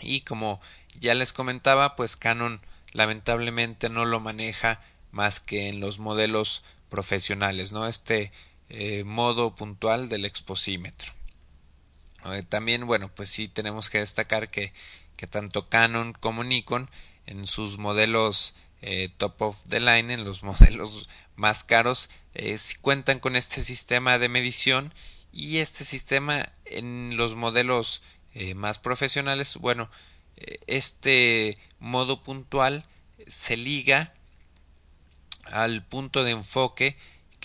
Y 0.00 0.20
como 0.22 0.60
ya 0.98 1.14
les 1.14 1.32
comentaba, 1.32 1.96
pues 1.96 2.16
Canon 2.16 2.60
lamentablemente 2.92 3.88
no 3.88 4.04
lo 4.04 4.20
maneja 4.20 4.80
más 5.12 5.40
que 5.40 5.68
en 5.68 5.80
los 5.80 5.98
modelos 5.98 6.62
profesionales, 6.88 7.72
¿no? 7.72 7.86
Este 7.86 8.32
eh, 8.68 9.04
modo 9.04 9.54
puntual 9.54 10.08
del 10.08 10.24
exposímetro. 10.24 11.12
Eh, 12.24 12.42
también, 12.42 12.86
bueno, 12.86 13.08
pues 13.14 13.30
sí 13.30 13.46
tenemos 13.46 13.90
que 13.90 13.98
destacar 13.98 14.50
que, 14.50 14.72
que 15.16 15.28
tanto 15.28 15.68
Canon 15.68 16.12
como 16.12 16.42
Nikon 16.42 16.90
en 17.26 17.46
sus 17.46 17.78
modelos 17.78 18.54
eh, 18.82 19.08
top 19.18 19.40
of 19.42 19.56
the 19.68 19.78
line, 19.80 20.12
en 20.12 20.24
los 20.24 20.42
modelos 20.42 21.08
más 21.36 21.64
caros, 21.64 22.10
cuentan 22.80 23.20
con 23.20 23.36
este 23.36 23.62
sistema 23.62 24.18
de 24.18 24.28
medición 24.28 24.92
y 25.32 25.58
este 25.58 25.84
sistema 25.84 26.52
en 26.64 27.16
los 27.16 27.34
modelos 27.34 28.02
más 28.54 28.78
profesionales, 28.78 29.56
bueno, 29.56 29.90
este 30.66 31.56
modo 31.78 32.22
puntual 32.22 32.84
se 33.26 33.56
liga 33.56 34.12
al 35.44 35.84
punto 35.84 36.24
de 36.24 36.32
enfoque 36.32 36.96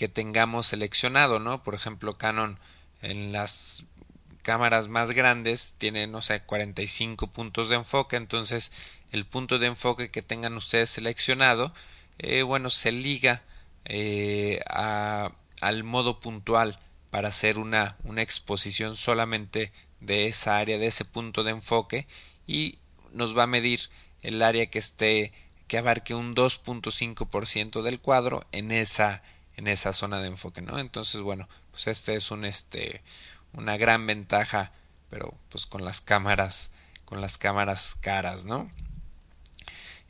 que 0.02 0.08
tengamos 0.08 0.66
seleccionado, 0.66 1.38
¿no? 1.38 1.62
Por 1.62 1.74
ejemplo, 1.74 2.18
Canon 2.18 2.58
en 3.02 3.30
las 3.30 3.84
cámaras 4.42 4.88
más 4.88 5.12
grandes 5.12 5.76
tiene, 5.78 6.08
no 6.08 6.22
sé, 6.22 6.42
45 6.42 7.28
puntos 7.28 7.68
de 7.68 7.76
enfoque, 7.76 8.16
entonces 8.16 8.72
el 9.12 9.26
punto 9.26 9.60
de 9.60 9.68
enfoque 9.68 10.10
que 10.10 10.20
tengan 10.20 10.56
ustedes 10.56 10.90
seleccionado, 10.90 11.72
eh, 12.18 12.42
bueno, 12.42 12.68
se 12.68 12.90
liga 12.90 13.44
eh, 13.84 14.60
a, 14.68 15.30
al 15.60 15.84
modo 15.84 16.18
puntual 16.18 16.80
para 17.10 17.28
hacer 17.28 17.60
una, 17.60 17.96
una 18.02 18.22
exposición 18.22 18.96
solamente 18.96 19.70
de 20.00 20.26
esa 20.26 20.58
área, 20.58 20.78
de 20.78 20.88
ese 20.88 21.04
punto 21.04 21.44
de 21.44 21.52
enfoque 21.52 22.08
y 22.48 22.80
nos 23.12 23.38
va 23.38 23.44
a 23.44 23.46
medir 23.46 23.88
el 24.22 24.42
área 24.42 24.66
que 24.66 24.80
esté 24.80 25.32
que 25.68 25.78
abarque 25.78 26.16
un 26.16 26.34
2.5% 26.34 27.82
del 27.82 28.00
cuadro 28.00 28.44
en 28.50 28.72
esa 28.72 29.22
en 29.56 29.68
esa 29.68 29.92
zona 29.92 30.20
de 30.20 30.28
enfoque, 30.28 30.62
¿no? 30.62 30.78
Entonces, 30.78 31.20
bueno, 31.20 31.48
pues 31.70 31.86
este 31.86 32.14
es 32.14 32.30
un 32.30 32.44
este 32.44 33.02
una 33.52 33.76
gran 33.76 34.06
ventaja, 34.06 34.72
pero 35.10 35.34
pues 35.50 35.66
con 35.66 35.84
las 35.84 36.00
cámaras 36.00 36.70
con 37.04 37.20
las 37.20 37.36
cámaras 37.38 37.96
caras, 38.00 38.44
¿no? 38.46 38.70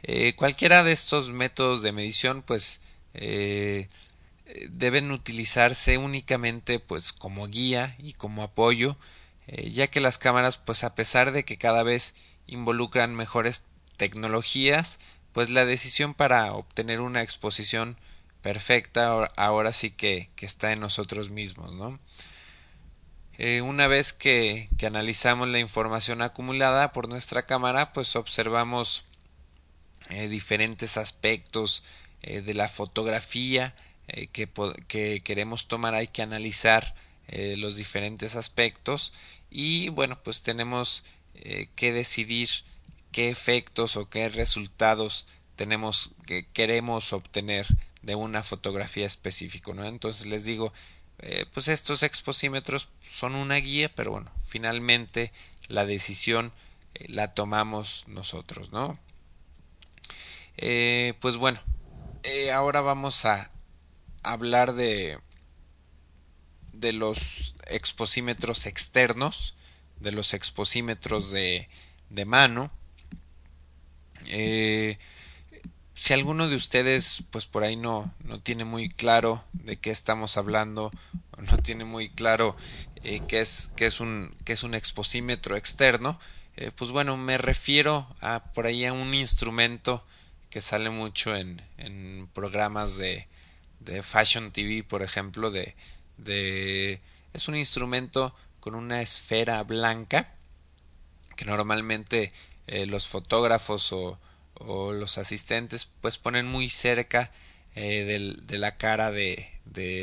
Eh, 0.05 0.35
cualquiera 0.37 0.83
de 0.83 0.93
estos 0.93 1.31
métodos 1.31 1.83
de 1.83 1.93
medición, 1.93 2.43
pues 2.43 2.81
eh, 3.15 3.89
deben 4.71 5.11
utilizarse 5.11 5.99
únicamente 5.99 6.81
pues 6.81 7.13
como 7.13 7.47
guía 7.49 7.97
y 7.99 8.13
como 8.13 8.43
apoyo, 8.43 8.97
eh, 9.47 9.71
ya 9.71 9.89
que 9.89 10.01
las 10.01 10.19
cámaras, 10.19 10.59
pues 10.59 10.85
a 10.85 10.95
pesar 10.95 11.33
de 11.33 11.45
que 11.45 11.59
cada 11.59 11.83
vez 11.83 12.15
involucran 12.47 13.15
mejores 13.15 13.65
tecnologías, 13.97 15.01
pues 15.33 15.51
la 15.51 15.65
decisión 15.65 16.15
para 16.15 16.53
obtener 16.53 17.01
una 17.01 17.23
exposición 17.23 17.97
perfecta 18.43 19.33
ahora 19.37 19.73
sí 19.73 19.91
que, 19.91 20.29
que 20.37 20.47
está 20.47 20.73
en 20.73 20.81
nosotros 20.81 21.31
mismos, 21.31 21.73
¿no? 21.73 21.99
Eh, 23.39 23.63
una 23.63 23.87
vez 23.87 24.13
que, 24.13 24.69
que, 24.77 24.87
analizamos 24.87 25.49
la 25.49 25.59
información 25.59 26.21
acumulada 26.21 26.93
por 26.93 27.09
nuestra 27.09 27.43
cámara, 27.43 27.93
pues 27.93 28.15
observamos 28.15 29.05
eh, 30.11 30.29
diferentes 30.29 30.97
aspectos 30.99 31.83
eh, 32.23 32.43
de 32.43 32.55
la 32.55 32.69
fotografía 32.69 33.75
que, 34.33 34.49
que, 34.87 35.23
queremos 35.25 35.67
tomar. 35.69 35.95
Hay 35.95 36.09
que 36.09 36.23
analizar 36.23 36.95
los 37.57 37.77
diferentes 37.77 38.37
aspectos 38.37 39.15
y 39.51 39.89
bueno, 39.89 40.23
pues 40.23 40.43
tenemos 40.43 41.03
que 41.77 41.93
decidir 41.93 42.51
qué 43.11 43.31
efectos 43.31 43.97
o 43.97 44.11
qué 44.11 44.29
resultados 44.29 45.27
tenemos 45.57 46.11
que 46.27 46.47
queremos 46.53 47.13
obtener 47.15 47.67
de 48.03 48.15
una 48.15 48.43
fotografía 48.43 49.07
específica, 49.07 49.73
¿no? 49.73 49.85
Entonces 49.85 50.27
les 50.27 50.45
digo, 50.45 50.73
eh, 51.19 51.47
pues 51.53 51.69
estos 51.69 52.03
exposímetros 52.03 52.89
son 53.03 53.35
una 53.35 53.57
guía, 53.57 53.93
pero 53.95 54.11
bueno, 54.11 54.31
finalmente 54.41 55.33
la 55.69 55.87
decisión 55.87 56.53
eh, 56.95 57.07
la 57.09 57.35
tomamos 57.35 58.05
nosotros, 58.09 58.73
¿no? 58.73 58.99
Eh, 60.57 61.15
pues 61.21 61.37
bueno, 61.37 61.61
ahora 62.53 62.81
vamos 62.83 63.25
a 63.25 63.51
hablar 64.23 64.75
de 64.75 65.19
de 66.83 66.93
los 66.93 67.55
exposímetros 67.69 68.67
externos, 68.67 69.55
de 70.01 70.13
los 70.13 70.35
exposímetros 70.35 71.31
de, 71.31 71.69
de 72.11 72.25
mano. 72.25 72.71
Eh, 74.27 74.99
si 76.03 76.15
alguno 76.15 76.49
de 76.49 76.57
ustedes 76.57 77.23
pues 77.31 77.47
por 77.47 77.63
ahí 77.63 77.77
no, 77.77 78.13
no 78.25 78.41
tiene 78.41 78.65
muy 78.65 78.89
claro 78.89 79.45
de 79.53 79.77
qué 79.77 79.91
estamos 79.91 80.37
hablando 80.37 80.91
no 81.39 81.59
tiene 81.59 81.85
muy 81.85 82.09
claro 82.09 82.57
eh, 83.05 83.23
qué, 83.29 83.41
es, 83.41 83.71
qué, 83.77 83.87
es 83.87 84.01
un, 84.01 84.35
qué 84.45 84.55
es 84.55 84.65
un 84.65 84.75
exposímetro 84.75 85.57
externo 85.57 86.19
eh, 86.57 86.73
pues 86.75 86.91
bueno 86.91 87.17
me 87.17 87.39
refiero 87.39 88.09
a 88.21 88.43
por 88.53 88.67
ahí 88.67 88.85
a 88.85 88.93
un 88.93 89.15
instrumento 89.15 90.05
que 90.51 90.61
sale 90.61 90.91
mucho 90.91 91.37
en, 91.37 91.63
en 91.79 92.29
programas 92.35 92.97
de, 92.97 93.29
de 93.79 94.03
Fashion 94.03 94.51
TV 94.51 94.83
por 94.83 95.03
ejemplo 95.03 95.53
de, 95.53 95.77
de 96.17 97.01
es 97.33 97.47
un 97.47 97.55
instrumento 97.55 98.35
con 98.59 98.75
una 98.75 99.03
esfera 99.03 99.63
blanca 99.63 100.35
que 101.37 101.45
normalmente 101.45 102.33
eh, 102.67 102.87
los 102.87 103.07
fotógrafos 103.07 103.93
o 103.93 104.19
o 104.67 104.93
los 104.93 105.19
asistentes 105.19 105.89
pues 106.01 106.19
ponen 106.19 106.47
muy 106.47 106.69
cerca 106.69 107.31
eh, 107.75 108.05
del, 108.05 108.47
de 108.47 108.59
la 108.59 108.77
cara 108.77 109.11
de, 109.11 109.49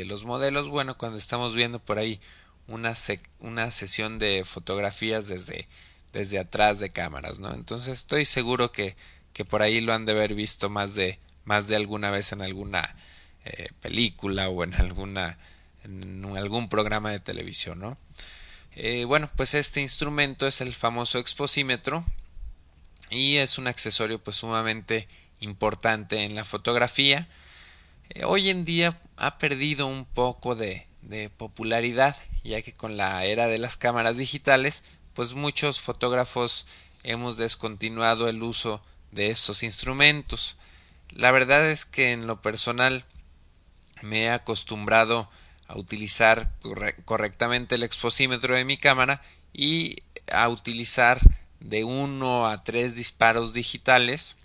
los 0.06 0.24
modelos. 0.24 0.68
Bueno, 0.68 0.96
cuando 0.98 1.18
estamos 1.18 1.54
viendo 1.54 1.78
por 1.78 1.98
ahí 1.98 2.20
una, 2.66 2.94
una 3.38 3.70
sesión 3.70 4.18
de 4.18 4.44
fotografías 4.44 5.28
desde, 5.28 5.68
desde 6.12 6.38
atrás 6.38 6.80
de 6.80 6.90
cámaras, 6.90 7.38
¿no? 7.38 7.52
Entonces 7.52 7.94
estoy 7.94 8.24
seguro 8.24 8.72
que, 8.72 8.96
que 9.32 9.44
por 9.44 9.62
ahí 9.62 9.80
lo 9.80 9.92
han 9.92 10.06
de 10.06 10.12
haber 10.12 10.34
visto 10.34 10.70
más 10.70 10.94
de, 10.94 11.18
más 11.44 11.68
de 11.68 11.76
alguna 11.76 12.10
vez 12.10 12.32
en 12.32 12.42
alguna 12.42 12.96
eh, 13.44 13.68
película 13.80 14.48
o 14.48 14.64
en 14.64 14.74
alguna 14.74 15.38
algún 16.36 16.68
programa 16.68 17.10
de 17.10 17.20
televisión, 17.20 17.78
¿no? 17.80 17.96
Eh, 18.72 19.04
bueno, 19.04 19.30
pues 19.36 19.54
este 19.54 19.80
instrumento 19.80 20.46
es 20.46 20.60
el 20.60 20.74
famoso 20.74 21.18
exposímetro 21.18 22.04
y 23.10 23.36
es 23.36 23.58
un 23.58 23.66
accesorio 23.66 24.22
pues 24.22 24.36
sumamente 24.36 25.08
importante 25.40 26.24
en 26.24 26.34
la 26.34 26.44
fotografía. 26.44 27.28
Eh, 28.10 28.24
hoy 28.24 28.50
en 28.50 28.64
día 28.64 29.00
ha 29.16 29.38
perdido 29.38 29.86
un 29.86 30.04
poco 30.04 30.54
de, 30.54 30.86
de 31.02 31.28
popularidad 31.30 32.16
ya 32.42 32.62
que 32.62 32.72
con 32.72 32.96
la 32.96 33.24
era 33.24 33.48
de 33.48 33.58
las 33.58 33.76
cámaras 33.76 34.16
digitales 34.16 34.84
pues 35.14 35.34
muchos 35.34 35.80
fotógrafos 35.80 36.66
hemos 37.02 37.36
descontinuado 37.36 38.28
el 38.28 38.42
uso 38.42 38.82
de 39.10 39.28
estos 39.28 39.62
instrumentos. 39.62 40.56
La 41.10 41.32
verdad 41.32 41.68
es 41.68 41.84
que 41.84 42.12
en 42.12 42.26
lo 42.26 42.40
personal 42.40 43.04
me 44.02 44.22
he 44.22 44.30
acostumbrado 44.30 45.28
a 45.66 45.76
utilizar 45.76 46.52
correctamente 47.04 47.74
el 47.74 47.82
exposímetro 47.82 48.54
de 48.54 48.64
mi 48.64 48.76
cámara 48.76 49.20
y 49.52 50.02
a 50.32 50.48
utilizar 50.48 51.20
de 51.60 51.84
uno 51.84 52.46
a 52.46 52.64
tres 52.64 52.96
disparos 52.96 53.52
digitales, 53.52 54.36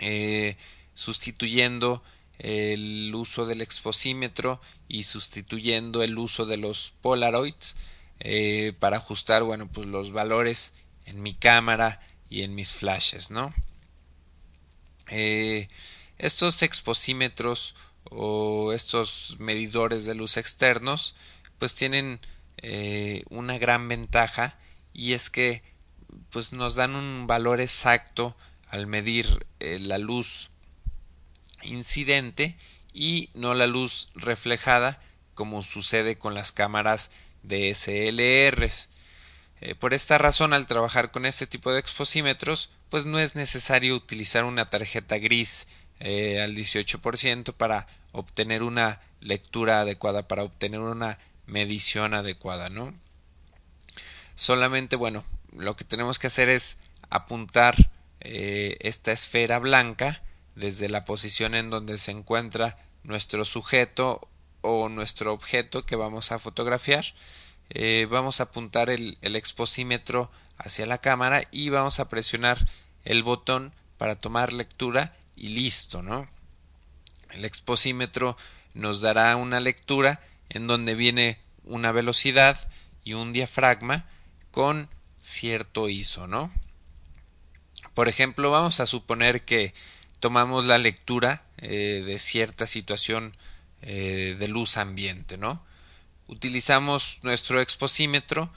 eh, 0.00 0.56
sustituyendo 0.94 2.02
el 2.38 3.14
uso 3.14 3.46
del 3.46 3.60
exposímetro 3.60 4.60
y 4.88 5.04
sustituyendo 5.04 6.02
el 6.02 6.18
uso 6.18 6.46
de 6.46 6.56
los 6.56 6.92
Polaroids 7.02 7.76
eh, 8.18 8.72
para 8.78 8.96
ajustar 8.96 9.42
bueno 9.42 9.68
pues 9.68 9.86
los 9.86 10.12
valores 10.12 10.72
en 11.04 11.22
mi 11.22 11.34
cámara 11.34 12.00
y 12.30 12.42
en 12.42 12.54
mis 12.54 12.70
flashes 12.70 13.30
no 13.30 13.52
eh, 15.08 15.68
estos 16.16 16.62
exposímetros 16.62 17.74
o 18.10 18.72
estos 18.72 19.36
medidores 19.38 20.06
de 20.06 20.14
luz 20.14 20.38
externos 20.38 21.14
pues 21.58 21.74
tienen 21.74 22.20
una 23.30 23.58
gran 23.58 23.88
ventaja 23.88 24.58
y 24.92 25.12
es 25.12 25.30
que 25.30 25.62
pues 26.30 26.52
nos 26.52 26.74
dan 26.74 26.94
un 26.94 27.26
valor 27.26 27.60
exacto 27.60 28.36
al 28.68 28.86
medir 28.86 29.46
eh, 29.58 29.78
la 29.80 29.98
luz 29.98 30.50
incidente 31.62 32.56
y 32.92 33.30
no 33.34 33.54
la 33.54 33.66
luz 33.66 34.08
reflejada 34.14 35.00
como 35.34 35.62
sucede 35.62 36.18
con 36.18 36.34
las 36.34 36.52
cámaras 36.52 37.10
de 37.42 37.74
SLRs. 37.74 38.90
Eh, 39.60 39.74
por 39.74 39.94
esta 39.94 40.18
razón, 40.18 40.52
al 40.52 40.66
trabajar 40.66 41.10
con 41.10 41.26
este 41.26 41.46
tipo 41.46 41.72
de 41.72 41.80
exposímetros, 41.80 42.70
pues 42.88 43.04
no 43.04 43.18
es 43.18 43.34
necesario 43.34 43.94
utilizar 43.94 44.44
una 44.44 44.70
tarjeta 44.70 45.18
gris 45.18 45.66
eh, 46.00 46.40
al 46.42 46.54
18% 46.54 47.54
para 47.54 47.86
obtener 48.12 48.62
una 48.62 49.00
lectura 49.20 49.80
adecuada, 49.80 50.26
para 50.26 50.44
obtener 50.44 50.80
una 50.80 51.18
medición 51.46 52.14
adecuada, 52.14 52.70
¿no? 52.70 52.94
Solamente, 54.34 54.96
bueno, 54.96 55.24
lo 55.56 55.76
que 55.76 55.84
tenemos 55.84 56.18
que 56.18 56.28
hacer 56.28 56.48
es 56.48 56.78
apuntar 57.08 57.76
eh, 58.20 58.76
esta 58.80 59.12
esfera 59.12 59.58
blanca 59.58 60.22
desde 60.54 60.88
la 60.88 61.04
posición 61.04 61.54
en 61.54 61.70
donde 61.70 61.98
se 61.98 62.12
encuentra 62.12 62.76
nuestro 63.02 63.44
sujeto 63.44 64.28
o 64.60 64.88
nuestro 64.88 65.32
objeto 65.32 65.86
que 65.86 65.96
vamos 65.96 66.32
a 66.32 66.38
fotografiar. 66.38 67.04
Eh, 67.70 68.06
vamos 68.10 68.40
a 68.40 68.44
apuntar 68.44 68.90
el, 68.90 69.16
el 69.22 69.36
exposímetro 69.36 70.30
hacia 70.58 70.86
la 70.86 70.98
cámara 70.98 71.42
y 71.50 71.70
vamos 71.70 72.00
a 72.00 72.08
presionar 72.08 72.68
el 73.04 73.22
botón 73.22 73.72
para 73.96 74.16
tomar 74.16 74.52
lectura 74.52 75.16
y 75.36 75.50
listo, 75.50 76.02
¿no? 76.02 76.28
El 77.30 77.44
exposímetro 77.44 78.36
nos 78.74 79.00
dará 79.00 79.36
una 79.36 79.60
lectura 79.60 80.20
en 80.48 80.66
donde 80.66 80.94
viene 80.94 81.38
una 81.64 81.92
velocidad 81.92 82.68
y 83.04 83.14
un 83.14 83.32
diafragma 83.32 84.06
con 84.50 84.88
cierto 85.20 85.88
ISO, 85.88 86.26
¿no? 86.26 86.52
Por 87.94 88.08
ejemplo, 88.08 88.50
vamos 88.50 88.80
a 88.80 88.86
suponer 88.86 89.44
que 89.44 89.74
tomamos 90.18 90.64
la 90.64 90.78
lectura 90.78 91.44
eh, 91.58 92.02
de 92.04 92.18
cierta 92.18 92.66
situación 92.66 93.36
eh, 93.82 94.36
de 94.38 94.48
luz 94.48 94.76
ambiente, 94.76 95.36
¿no? 95.36 95.62
Utilizamos 96.26 97.18
nuestro 97.22 97.60
exposímetro 97.60 98.50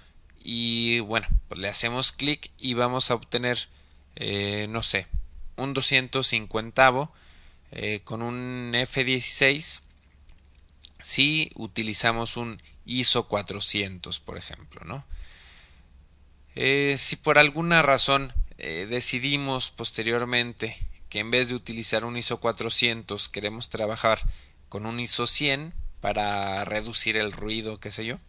y 0.43 0.99
bueno, 1.02 1.28
pues 1.47 1.60
le 1.60 1.69
hacemos 1.69 2.12
clic 2.12 2.52
y 2.60 2.73
vamos 2.76 3.12
a 3.12 3.15
obtener, 3.15 3.67
eh, 4.15 4.67
no 4.69 4.84
sé, 4.84 5.08
un 5.58 5.73
250 5.73 7.10
con 8.04 8.21
un 8.21 8.71
F16 8.76 9.82
si 11.02 11.52
utilizamos 11.56 12.38
un 12.38 12.62
ISO 12.86 13.28
400, 13.28 14.19
por 14.19 14.38
ejemplo, 14.38 14.82
¿no? 14.86 15.04
Si 16.56 17.16
por 17.16 17.38
alguna 17.38 17.82
razón 17.82 18.34
decidimos 18.58 19.72
posteriormente 19.72 20.78
que 21.10 21.20
en 21.20 21.32
vez 21.32 21.50
de 21.50 21.56
utilizar 21.56 22.06
un 22.06 22.18
ISO 22.18 22.39
400 22.39 23.30
queremos 23.30 23.70
trabajar 23.70 24.20
con 24.70 24.86
un 24.86 25.00
ISO 25.00 25.28
100 25.28 25.74
para 26.02 26.66
reducir 26.66 27.16
el 27.16 27.32
ruido, 27.32 27.80
qué 27.80 27.92
sé 27.92 28.04
yo. 28.04 28.20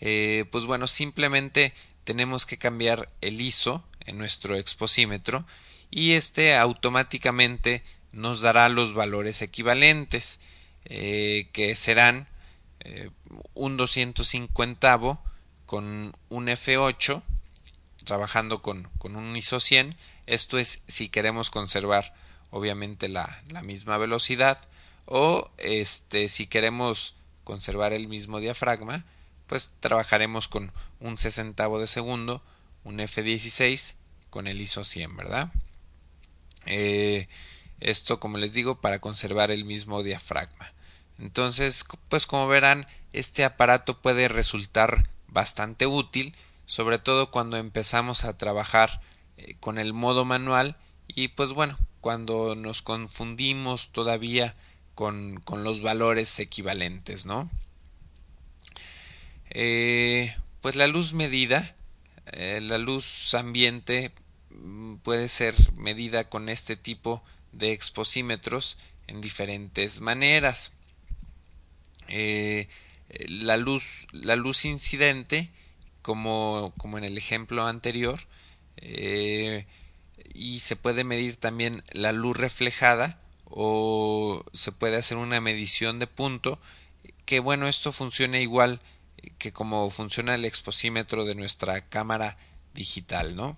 Eh, 0.00 0.44
pues 0.50 0.64
bueno, 0.64 0.86
simplemente 0.86 1.72
tenemos 2.04 2.46
que 2.46 2.58
cambiar 2.58 3.08
el 3.20 3.40
ISO 3.40 3.84
en 4.00 4.18
nuestro 4.18 4.56
exposímetro 4.56 5.46
y 5.90 6.12
este 6.12 6.56
automáticamente 6.56 7.82
nos 8.12 8.42
dará 8.42 8.68
los 8.68 8.94
valores 8.94 9.40
equivalentes 9.42 10.40
eh, 10.86 11.48
que 11.52 11.74
serán 11.76 12.26
eh, 12.80 13.10
un 13.54 13.76
250 13.76 14.92
con 15.66 16.14
un 16.28 16.46
F8 16.46 17.22
trabajando 18.04 18.62
con, 18.62 18.88
con 18.98 19.16
un 19.16 19.36
ISO 19.36 19.60
100 19.60 19.96
esto 20.26 20.58
es 20.58 20.82
si 20.86 21.08
queremos 21.08 21.50
conservar 21.50 22.14
obviamente 22.50 23.08
la, 23.08 23.42
la 23.48 23.62
misma 23.62 23.98
velocidad 23.98 24.58
o 25.06 25.50
este 25.58 26.28
si 26.28 26.46
queremos 26.46 27.14
conservar 27.44 27.92
el 27.92 28.08
mismo 28.08 28.40
diafragma 28.40 29.04
pues 29.46 29.72
trabajaremos 29.80 30.48
con 30.48 30.72
un 31.00 31.18
sesentavo 31.18 31.80
de 31.80 31.86
segundo 31.86 32.42
un 32.84 32.98
F16 32.98 33.94
con 34.30 34.46
el 34.46 34.60
ISO 34.60 34.84
100 34.84 35.16
verdad 35.16 35.52
eh, 36.66 37.28
esto 37.80 38.20
como 38.20 38.38
les 38.38 38.52
digo 38.52 38.80
para 38.80 38.98
conservar 38.98 39.50
el 39.50 39.64
mismo 39.64 40.02
diafragma. 40.02 40.72
Entonces 41.18 41.84
pues 42.08 42.26
como 42.26 42.48
verán 42.48 42.86
este 43.12 43.44
aparato 43.44 44.00
puede 44.00 44.28
resultar 44.28 45.08
bastante 45.34 45.86
útil 45.86 46.34
sobre 46.66 46.98
todo 46.98 47.30
cuando 47.30 47.56
empezamos 47.56 48.24
a 48.24 48.38
trabajar 48.38 49.00
eh, 49.36 49.56
con 49.60 49.78
el 49.78 49.92
modo 49.92 50.24
manual. 50.24 50.76
Y 51.06 51.28
pues 51.28 51.50
bueno 51.52 51.78
cuando 52.00 52.54
nos 52.54 52.82
confundimos 52.82 53.90
todavía 53.90 54.54
con, 54.94 55.42
los 55.56 55.80
valores 55.80 56.38
equivalentes 56.38 57.24
no 57.24 57.50
eh, 59.50 60.34
pues 60.60 60.76
la 60.76 60.86
luz 60.86 61.14
medida 61.14 61.74
eh, 62.32 62.60
la 62.62 62.78
luz 62.78 63.32
ambiente 63.34 64.12
mm, 64.50 64.96
puede 64.96 65.28
ser 65.28 65.54
medida 65.72 66.28
con 66.28 66.48
este 66.48 66.76
tipo 66.76 67.24
de 67.52 67.72
exposímetros 67.72 68.76
en 69.06 69.20
diferentes 69.20 70.00
maneras 70.00 70.72
la 73.28 73.56
luz 73.56 74.06
la 74.12 74.36
luz 74.36 74.64
incidente 74.64 75.50
como, 76.02 76.74
como 76.76 76.98
en 76.98 77.04
el 77.04 77.16
ejemplo 77.16 77.66
anterior 77.66 78.20
eh, 78.76 79.66
y 80.34 80.60
se 80.60 80.76
puede 80.76 81.02
medir 81.02 81.36
también 81.36 81.82
la 81.92 82.12
luz 82.12 82.36
reflejada 82.36 83.18
o 83.46 84.44
se 84.52 84.72
puede 84.72 84.96
hacer 84.96 85.16
una 85.16 85.40
medición 85.40 85.98
de 85.98 86.06
punto 86.06 86.60
que 87.24 87.40
bueno 87.40 87.68
esto 87.68 87.92
funciona 87.92 88.38
igual 88.38 88.80
que 89.38 89.52
como 89.52 89.88
funciona 89.90 90.34
el 90.34 90.44
exposímetro 90.44 91.24
de 91.24 91.34
nuestra 91.34 91.80
cámara 91.88 92.36
digital 92.74 93.36
no 93.36 93.56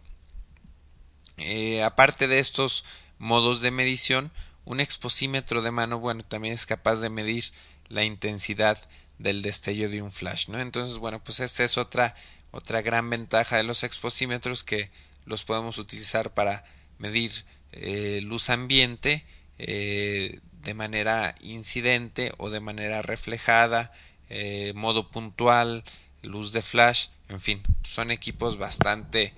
eh, 1.39 1.83
aparte 1.83 2.29
de 2.29 2.39
estos 2.39 2.85
modos 3.19 3.61
de 3.61 3.71
medición 3.71 4.31
un 4.65 4.81
exposímetro 4.81 5.63
de 5.63 5.71
mano 5.71 5.99
bueno 5.99 6.23
también 6.25 6.55
es 6.55 6.67
capaz 6.67 6.97
de 6.97 7.11
medir 7.11 7.53
la 7.89 8.05
intensidad 8.05 8.79
del 9.19 9.43
destello 9.43 9.89
de 9.89 10.03
un 10.03 10.13
flash 10.13 10.49
no 10.49 10.61
entonces 10.61 10.99
bueno 10.99 11.23
pues 11.23 11.41
esta 11.41 11.65
es 11.65 11.79
otra 11.79 12.15
otra 12.51 12.83
gran 12.83 13.09
ventaja 13.11 13.57
de 13.57 13.63
los 13.63 13.83
exposímetros 13.83 14.65
que 14.65 14.91
los 15.27 15.45
podemos 15.45 15.79
utilizar 15.79 16.33
para 16.33 16.65
medir 16.99 17.45
eh, 17.73 18.21
luz 18.23 18.49
ambiente 18.49 19.25
eh, 19.59 20.41
de 20.63 20.75
manera 20.75 21.35
incidente 21.41 22.33
o 22.39 22.49
de 22.51 22.61
manera 22.61 23.03
reflejada, 23.03 23.93
eh, 24.31 24.73
modo 24.75 25.11
puntual, 25.11 25.85
luz 26.23 26.53
de 26.53 26.63
flash, 26.63 27.09
en 27.29 27.41
fin, 27.41 27.63
son 27.83 28.11
equipos 28.11 28.57
bastante 28.59 29.35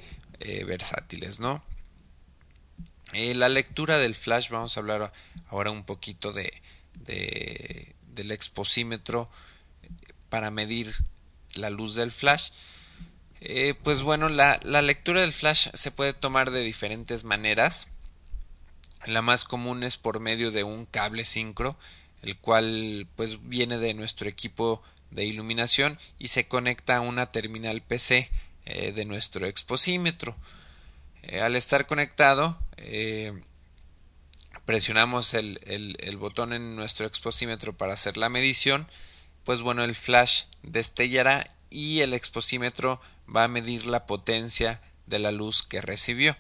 versátiles, 0.66 1.40
¿no? 1.40 1.64
la 3.12 3.48
lectura 3.48 3.98
del 3.98 4.14
flash, 4.14 4.50
vamos 4.50 4.76
a 4.76 4.80
hablar 4.80 5.12
ahora 5.48 5.72
un 5.72 5.84
poquito 5.84 6.32
de, 6.32 6.52
de 6.94 7.96
del 8.14 8.30
exposímetro 8.30 9.28
para 10.28 10.50
medir 10.50 10.94
la 11.54 11.70
luz 11.70 11.94
del 11.94 12.12
flash. 12.12 12.50
Eh, 13.40 13.74
pues 13.82 14.02
bueno, 14.02 14.28
la, 14.28 14.58
la, 14.62 14.82
lectura 14.82 15.20
del 15.20 15.32
flash 15.32 15.68
se 15.74 15.90
puede 15.90 16.12
tomar 16.12 16.50
de 16.50 16.62
diferentes 16.62 17.24
maneras. 17.24 17.88
La 19.06 19.22
más 19.22 19.44
común 19.44 19.84
es 19.84 19.96
por 19.96 20.20
medio 20.20 20.50
de 20.50 20.64
un 20.64 20.86
cable 20.86 21.24
sincro, 21.24 21.78
el 22.22 22.36
cual 22.36 23.06
pues 23.14 23.48
viene 23.48 23.78
de 23.78 23.94
nuestro 23.94 24.28
equipo 24.28 24.82
de 25.10 25.24
iluminación 25.24 25.98
y 26.18 26.28
se 26.28 26.48
conecta 26.48 26.96
a 26.96 27.00
una 27.00 27.30
terminal 27.30 27.80
PC 27.80 28.30
eh, 28.66 28.92
de 28.92 29.04
nuestro 29.04 29.46
exposímetro. 29.46 30.36
Eh, 31.22 31.40
al 31.40 31.54
estar 31.54 31.86
conectado, 31.86 32.58
presionamos 34.64 35.32
el, 35.34 35.60
el, 35.64 35.96
el 36.00 36.16
botón 36.16 36.52
en 36.52 36.76
nuestro 36.76 37.06
exposímetro 37.06 37.76
para 37.76 37.94
hacer 37.94 38.16
la 38.16 38.28
medición, 38.28 38.88
pues 39.48 39.62
bueno, 39.62 39.82
el 39.82 39.94
flash 39.94 40.42
destellará 40.62 41.48
y 41.70 42.00
el 42.00 42.12
exposímetro 42.12 43.00
va 43.34 43.44
a 43.44 43.48
medir 43.48 43.86
la 43.86 44.04
potencia 44.04 44.82
de 45.06 45.18
la 45.18 45.32
luz 45.32 45.62
que 45.62 45.80
recibió. 45.80 46.36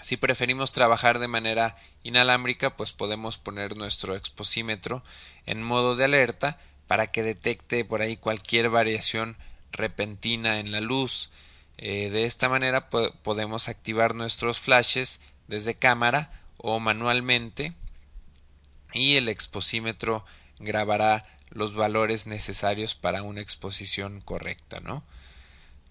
Si 0.00 0.16
preferimos 0.16 0.72
trabajar 0.72 1.18
de 1.18 1.28
manera 1.28 1.76
inalámbrica, 2.02 2.74
pues 2.74 2.94
podemos 2.94 3.36
poner 3.36 3.76
nuestro 3.76 4.16
exposímetro 4.16 5.04
en 5.44 5.62
modo 5.62 5.94
de 5.94 6.06
alerta 6.06 6.58
para 6.86 7.08
que 7.08 7.22
detecte 7.22 7.84
por 7.84 8.00
ahí 8.00 8.16
cualquier 8.16 8.70
variación 8.70 9.36
repentina 9.70 10.60
en 10.60 10.72
la 10.72 10.80
luz. 10.80 11.28
Eh, 11.76 12.08
de 12.08 12.24
esta 12.24 12.48
manera 12.48 12.88
podemos 12.88 13.68
activar 13.68 14.14
nuestros 14.14 14.58
flashes 14.58 15.20
desde 15.48 15.74
cámara 15.74 16.32
o 16.56 16.80
manualmente 16.80 17.74
y 18.94 19.16
el 19.16 19.28
exposímetro 19.28 20.24
grabará 20.60 21.24
los 21.54 21.74
valores 21.74 22.26
necesarios 22.26 22.94
para 22.94 23.22
una 23.22 23.40
exposición 23.40 24.20
correcta, 24.20 24.80
¿no? 24.80 25.04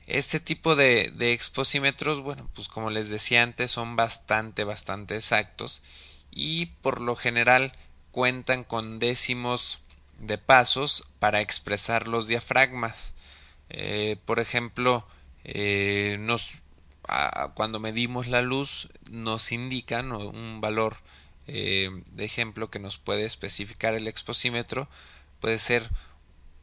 Este 0.05 0.41
tipo 0.41 0.75
de, 0.75 1.13
exposímetros, 1.33 2.19
bueno, 2.19 2.49
pues 2.53 2.67
como 2.67 2.89
les 2.89 3.09
decía 3.09 3.41
antes, 3.41 3.71
son 3.71 3.95
bastante, 3.95 4.65
bastante 4.65 5.15
exactos 5.15 5.81
y 6.29 6.67
por 6.81 6.99
lo 6.99 7.15
general 7.15 7.71
cuentan 8.11 8.65
con 8.65 8.97
décimos 8.97 9.79
de 10.19 10.37
pasos 10.37 11.07
para 11.19 11.39
expresar 11.39 12.09
los 12.09 12.27
diafragmas. 12.27 13.13
Eh, 13.69 14.17
por 14.25 14.39
ejemplo, 14.39 15.07
eh, 15.45 16.19
cuando 17.53 17.79
medimos 17.79 18.27
la 18.27 18.41
luz 18.41 18.89
nos 19.09 19.53
indican 19.53 20.11
un 20.11 20.59
valor 20.59 20.97
eh, 21.47 21.89
de 22.11 22.25
ejemplo 22.25 22.69
que 22.69 22.79
nos 22.79 22.97
puede 22.97 23.25
especificar 23.25 23.93
el 23.93 24.07
exposímetro 24.07 24.87
puede 25.43 25.59
ser 25.59 25.89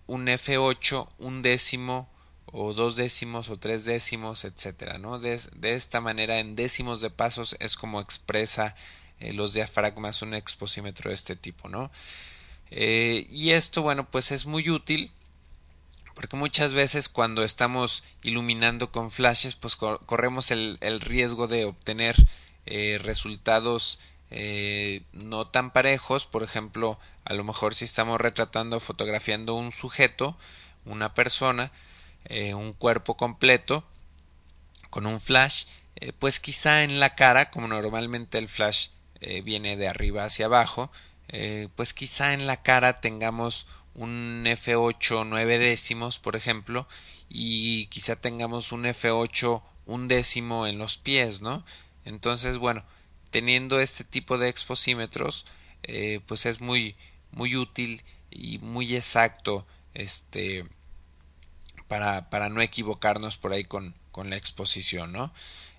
un 0.07 0.27
F8, 0.27 1.07
un 1.19 1.43
décimo 1.43 2.09
o 2.47 2.73
dos 2.73 2.97
décimos 2.97 3.51
o 3.51 3.59
tres 3.59 3.85
décimos, 3.85 4.47
etcétera, 4.47 4.97
¿no? 4.97 5.19
De, 5.19 5.39
esta 5.65 6.01
manera, 6.01 6.39
en 6.39 6.57
décimos 6.57 7.03
de 7.03 7.11
pasos 7.11 7.57
es 7.61 7.77
como 7.77 8.01
expresa 8.01 8.75
eh, 9.19 9.35
los 9.35 9.53
diafragmas 9.53 10.23
un 10.23 10.33
exposímetro 10.33 11.11
de 11.11 11.15
este 11.15 11.37
tipo, 11.37 11.69
¿no? 11.69 11.91
Eh, 12.71 13.27
y 13.29 13.51
esto, 13.51 13.83
bueno, 13.83 14.11
pues 14.11 14.33
es 14.33 14.47
muy 14.47 14.71
útil 14.71 15.13
porque 16.15 16.39
muchas 16.39 16.73
veces 16.73 17.11
cuando 17.11 17.45
estamos 17.45 18.03
iluminando 18.23 18.91
con 18.91 19.11
flashes, 19.11 19.57
pues 19.57 19.77
corremos 19.77 20.51
el, 20.51 20.79
el, 20.81 21.03
riesgo 21.03 21.49
de 21.49 21.67
obtener 21.67 22.17
eh, 22.65 22.99
resultados 23.03 23.99
eh, 24.31 25.03
no 25.13 25.47
tan 25.49 25.73
parejos, 25.73 26.27
por 26.27 26.43
ejemplo, 26.43 26.99
a 27.25 27.35
lo 27.35 27.45
mejor 27.45 27.75
si 27.75 27.85
estamos 27.85 28.21
retratando, 28.21 28.81
fotografiando 28.81 29.55
un 29.55 29.73
sujeto, 29.73 30.37
una 30.85 31.15
persona, 31.15 31.73
eh, 32.27 32.55
un 32.55 32.73
cuerpo 32.73 33.17
completo, 33.17 33.85
con 34.91 35.07
un 35.07 35.21
flash, 35.21 35.65
eh, 35.97 36.13
pues 36.19 36.41
quizá 36.41 36.85
en 36.85 37.01
la 37.01 37.15
cara, 37.15 37.51
como 37.51 37.69
normalmente 37.69 38.39
el 38.39 38.49
flash 38.49 38.89
viene 39.45 39.77
de 39.77 39.87
arriba 39.87 40.25
hacia 40.25 40.47
abajo, 40.47 40.91
pues 41.77 41.93
quizá 41.93 42.33
en 42.33 42.47
la 42.47 42.63
cara 42.63 43.03
tengamos 43.03 43.67
un 43.95 44.45
F8 44.47 45.27
9 45.27 45.59
décimos, 45.59 46.19
por 46.19 46.37
ejemplo, 46.37 46.89
y 47.29 47.85
quizá 47.89 48.17
tengamos 48.17 48.73
un 48.73 48.85
F8 48.87 49.63
un 49.85 50.09
décimo 50.09 50.67
en 50.67 50.79
los 50.79 50.97
pies, 50.97 51.43
¿no? 51.43 51.65
Entonces, 52.05 52.57
bueno, 52.57 52.85
teniendo 53.31 53.81
este 53.81 54.05
tipo 54.05 54.39
de 54.39 54.49
exposímetros, 54.49 55.45
pues 56.27 56.47
es 56.47 56.61
muy, 56.61 56.97
muy 57.33 57.57
útil 57.57 58.03
y 58.31 58.59
muy 58.59 58.95
exacto 58.95 59.67
este 59.95 60.65
para, 61.89 62.31
para 62.31 62.49
no 62.49 62.63
equivocarnos 62.63 63.37
por 63.37 63.53
ahí 63.53 63.65
con, 63.65 63.95
con 64.13 64.31
la 64.31 64.37
exposición, 64.37 65.13
¿no? 65.13 65.33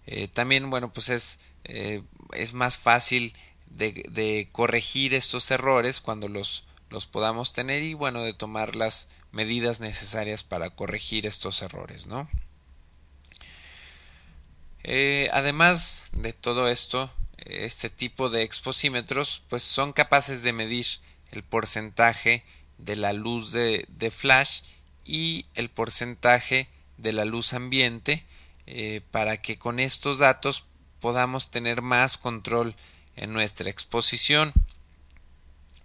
Eh, 0.08 0.28
también, 0.28 0.70
bueno, 0.70 0.92
pues 0.92 1.08
es, 1.08 1.40
eh, 1.64 2.04
es 2.34 2.54
más 2.54 2.78
fácil 2.78 3.34
de, 3.68 4.50
corregir 4.52 5.14
estos 5.14 5.50
errores 5.52 6.02
cuando 6.02 6.28
los, 6.28 6.64
los 6.90 7.06
podamos 7.06 7.54
tener 7.54 7.84
y, 7.84 7.94
bueno, 7.94 8.24
de 8.24 8.34
tomar 8.34 8.76
las 8.76 9.08
medidas 9.32 9.80
necesarias 9.80 10.44
para 10.44 10.70
corregir 10.72 11.26
estos 11.26 11.62
errores, 11.62 12.08
¿no? 12.08 12.30
Eh, 14.84 15.30
además 15.32 16.08
de 16.12 16.34
todo 16.34 16.68
esto, 16.68 17.10
este 17.46 17.90
tipo 17.90 18.30
de 18.30 18.44
exposímetros 18.44 19.44
pues 19.50 19.64
son 19.64 19.94
capaces 19.94 20.44
de 20.44 20.54
medir 20.54 20.86
el 21.32 21.44
porcentaje 21.44 22.44
de 22.78 22.96
la 22.96 23.14
luz 23.14 23.52
de, 23.52 24.12
flash 24.12 24.62
y 25.06 25.46
el 25.56 25.70
porcentaje 25.70 26.68
de 26.98 27.14
la 27.14 27.26
luz 27.26 27.54
ambiente 27.54 28.26
eh, 28.68 29.02
para 29.12 29.38
que 29.38 29.58
con 29.58 29.80
estos 29.80 30.18
datos 30.18 30.66
podamos 31.00 31.50
tener 31.52 31.82
más 31.82 32.18
control 32.18 32.76
en 33.16 33.34
nuestra 33.34 33.70
exposición. 33.70 34.54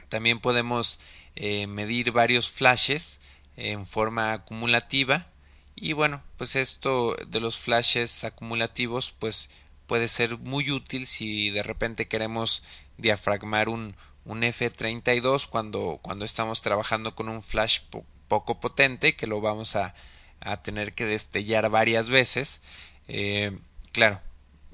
También 0.09 0.40
podemos 0.40 1.01
eh, 1.35 1.66
medir 1.66 2.12
varios 2.12 2.51
flashes 2.51 3.21
en 3.57 3.87
forma 3.87 4.33
acumulativa 4.33 5.27
y 5.75 5.92
bueno 5.92 6.23
pues 6.37 6.57
esto 6.57 7.16
de 7.27 7.40
los 7.40 7.57
flashes 7.57 8.25
acumulativos 8.25 9.14
pues 9.19 9.51
puede 9.87 10.09
ser 10.09 10.38
muy 10.38 10.70
útil 10.70 11.07
si 11.07 11.51
de 11.51 11.62
repente 11.62 12.09
queremos 12.09 12.62
diafragmar 12.99 13.68
un, 13.68 13.96
un 14.25 14.42
F32 14.42 15.46
cuando, 15.46 15.99
cuando 16.03 16.25
estamos 16.25 16.61
trabajando 16.61 17.14
con 17.14 17.29
un 17.29 17.42
flash 17.42 17.81
poco 18.29 18.61
potente 18.61 19.16
que 19.16 19.27
lo 19.27 19.40
vamos 19.40 19.77
a, 19.77 19.94
a 20.40 20.62
tener 20.62 20.92
que 20.94 21.05
destellar 21.05 21.68
varias 21.70 22.09
veces. 22.09 22.62
Eh, 23.09 23.57
claro, 23.92 24.20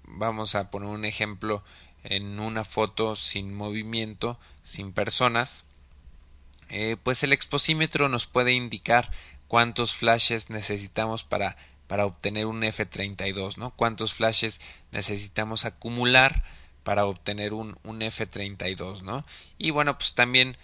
vamos 0.05 0.55
a 0.55 0.71
poner 0.71 0.89
un 0.89 1.05
ejemplo 1.05 1.63
en 2.05 2.41
una 2.41 2.65
foto 2.65 3.17
sin 3.17 3.55
movimiento, 3.55 4.39
sin 4.63 4.93
personas. 4.93 5.65
Eh, 6.69 6.97
pues 7.03 7.23
el 7.23 7.33
exposímetro 7.33 8.09
nos 8.09 8.27
puede 8.27 8.53
indicar 8.53 9.11
cuántos 9.49 9.95
flashes 9.95 10.49
necesitamos 10.49 11.25
para, 11.25 11.57
para 11.87 12.07
obtener 12.07 12.47
un 12.47 12.63
F32, 12.63 13.57
¿no? 13.57 13.71
Cuántos 13.75 14.15
flashes 14.15 14.61
necesitamos 14.93 15.65
acumular 15.65 16.43
para 16.83 17.07
obtener 17.07 17.55
un, 17.55 17.79
un 17.85 18.01
F32, 18.01 19.03
¿no? 19.03 19.25
Y 19.59 19.71
bueno, 19.71 19.97
pues 19.99 20.15
también 20.15 20.57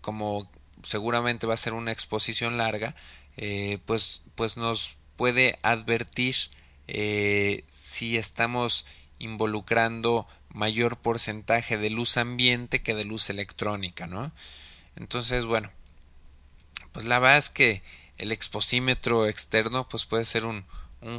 como 0.00 0.48
seguramente 0.82 1.46
va 1.46 1.54
a 1.54 1.58
ser 1.58 1.74
una 1.74 1.92
exposición 1.92 2.56
larga, 2.56 2.94
eh, 3.36 3.78
pues, 3.86 4.22
pues 4.34 4.56
nos 4.56 4.96
puede 5.16 5.58
advertir 5.62 6.34
eh, 6.86 7.64
si 7.68 8.16
estamos 8.16 8.86
involucrando 9.18 10.28
mayor 10.50 10.98
porcentaje 10.98 11.78
de 11.78 11.90
luz 11.90 12.16
ambiente 12.16 12.82
que 12.82 12.94
de 12.94 13.04
luz 13.04 13.30
electrónica, 13.30 14.06
¿no? 14.06 14.32
Entonces, 14.96 15.46
bueno, 15.46 15.70
pues 16.92 17.06
la 17.06 17.18
verdad 17.18 17.38
es 17.38 17.50
que 17.50 17.82
el 18.18 18.32
exposímetro 18.32 19.26
externo 19.26 19.88
pues 19.88 20.04
puede 20.04 20.24
ser 20.24 20.46
un, 20.46 20.64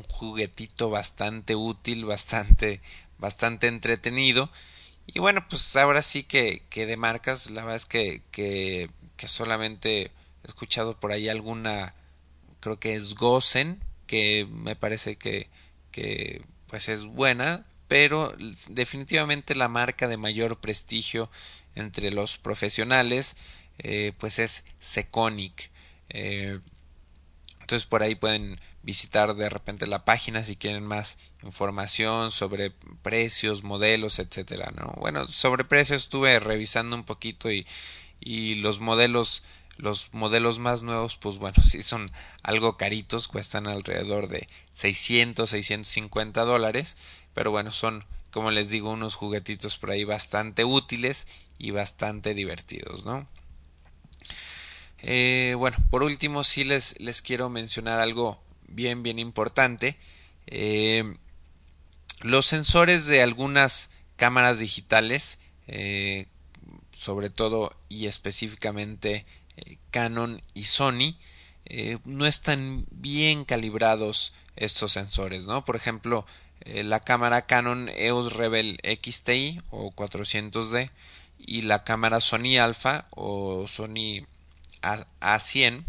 juguetito 0.08 0.89
bastante 0.89 1.55
útil, 1.55 2.05
bastante, 2.05 2.81
bastante 3.19 3.67
entretenido. 3.67 4.49
Y 5.05 5.19
bueno, 5.19 5.45
pues 5.47 5.75
ahora 5.75 6.01
sí 6.01 6.23
que, 6.23 6.63
de 6.73 6.97
marcas, 6.97 7.51
la 7.51 7.62
verdad 7.62 7.75
es 7.75 7.86
que 7.86 8.89
solamente 9.27 10.12
he 10.43 10.47
escuchado 10.47 10.99
por 10.99 11.12
ahí 11.12 11.29
alguna 11.29 11.93
creo 12.65 12.79
que 12.79 12.95
es 12.95 13.13
Gosen, 13.13 13.79
que 14.08 14.47
me 14.49 14.75
parece 14.75 15.17
que, 15.17 15.49
que 15.91 16.43
pues 16.65 16.89
es 16.89 17.05
buena, 17.05 17.63
pero 17.88 18.36
definitivamente 18.69 19.53
la 19.53 19.67
marca 19.67 20.08
de 20.08 20.17
mayor 20.17 20.60
prestigio 20.60 21.29
entre 21.75 22.10
los 22.10 22.39
profesionales 22.39 23.38
eh, 23.77 24.13
pues 24.17 24.39
es 24.39 24.63
Seconic. 24.79 25.69
Eh, 26.10 26.60
entonces 27.65 27.88
por 27.88 28.04
ahí 28.04 28.13
pueden 28.13 28.60
visitar 28.84 29.34
de 29.34 29.49
repente 29.49 29.88
la 29.88 30.06
página 30.06 30.43
si 30.43 30.56
quieren 30.56 30.86
más 30.86 31.17
información 31.41 32.30
sobre 32.30 32.69
precios, 33.01 33.63
modelos, 33.63 34.19
etcétera, 34.19 34.71
¿no? 34.75 34.93
Bueno, 34.99 35.28
sobre 35.28 35.63
precios 35.63 36.04
estuve 36.04 36.39
revisando 36.39 36.95
un 36.95 37.06
poquito 37.06 37.51
y, 37.51 37.65
y 38.19 38.54
los 38.56 38.80
modelos 38.82 39.41
los 39.78 40.13
modelos 40.13 40.60
más 40.60 40.84
nuevos, 40.84 41.17
pues 41.17 41.39
bueno, 41.39 41.58
sí 41.63 41.82
son 41.82 42.08
algo 42.43 42.78
caritos, 42.78 43.28
cuestan 43.28 43.65
alrededor 43.65 44.28
de 44.28 44.47
600, 44.73 45.49
650 45.49 46.45
dólares, 46.45 46.97
pero 47.34 47.49
bueno, 47.49 47.71
son, 47.71 48.06
como 48.30 48.51
les 48.51 48.69
digo, 48.69 48.91
unos 48.91 49.15
juguetitos 49.15 49.78
por 49.78 49.89
ahí 49.89 50.04
bastante 50.04 50.65
útiles 50.65 51.25
y 51.58 51.71
bastante 51.71 52.36
divertidos, 52.36 53.06
¿no? 53.06 53.28
Eh, 55.08 55.54
bueno, 55.60 55.78
por 55.91 56.02
último, 56.02 56.44
sí 56.44 56.63
les, 56.63 57.00
les 57.00 57.22
quiero 57.22 57.48
mencionar 57.48 58.00
algo 58.00 58.41
bien, 58.68 59.04
bien 59.04 59.20
importante. 59.20 59.98
Eh, 60.48 61.15
los 62.22 62.48
sensores 62.48 63.06
de 63.06 63.22
algunas 63.22 63.91
cámaras 64.15 64.58
digitales, 64.58 65.38
eh, 65.68 66.26
sobre 66.89 67.30
todo 67.30 67.78
y 67.88 68.08
específicamente 68.08 69.28
Canon 69.91 70.41
y 70.56 70.63
Sony 70.63 71.15
no 72.04 72.26
están 72.26 72.86
bien 72.89 73.46
calibrados 73.46 74.34
estos 74.56 74.94
sensores, 74.94 75.44
¿no? 75.44 75.65
Por 75.65 75.76
ejemplo, 75.76 76.26
la 76.65 77.00
cámara 77.00 77.44
Canon 77.44 77.89
EOS 77.89 78.34
Rebel 78.34 78.80
XTI 78.84 79.62
o 79.70 79.91
400D 79.91 80.89
y 81.38 81.62
la 81.62 81.84
cámara 81.84 82.22
Sony 82.22 82.58
Alpha 82.60 83.08
o 83.12 83.68
Sony 83.68 84.26
A 85.19 85.39
100 85.39 85.86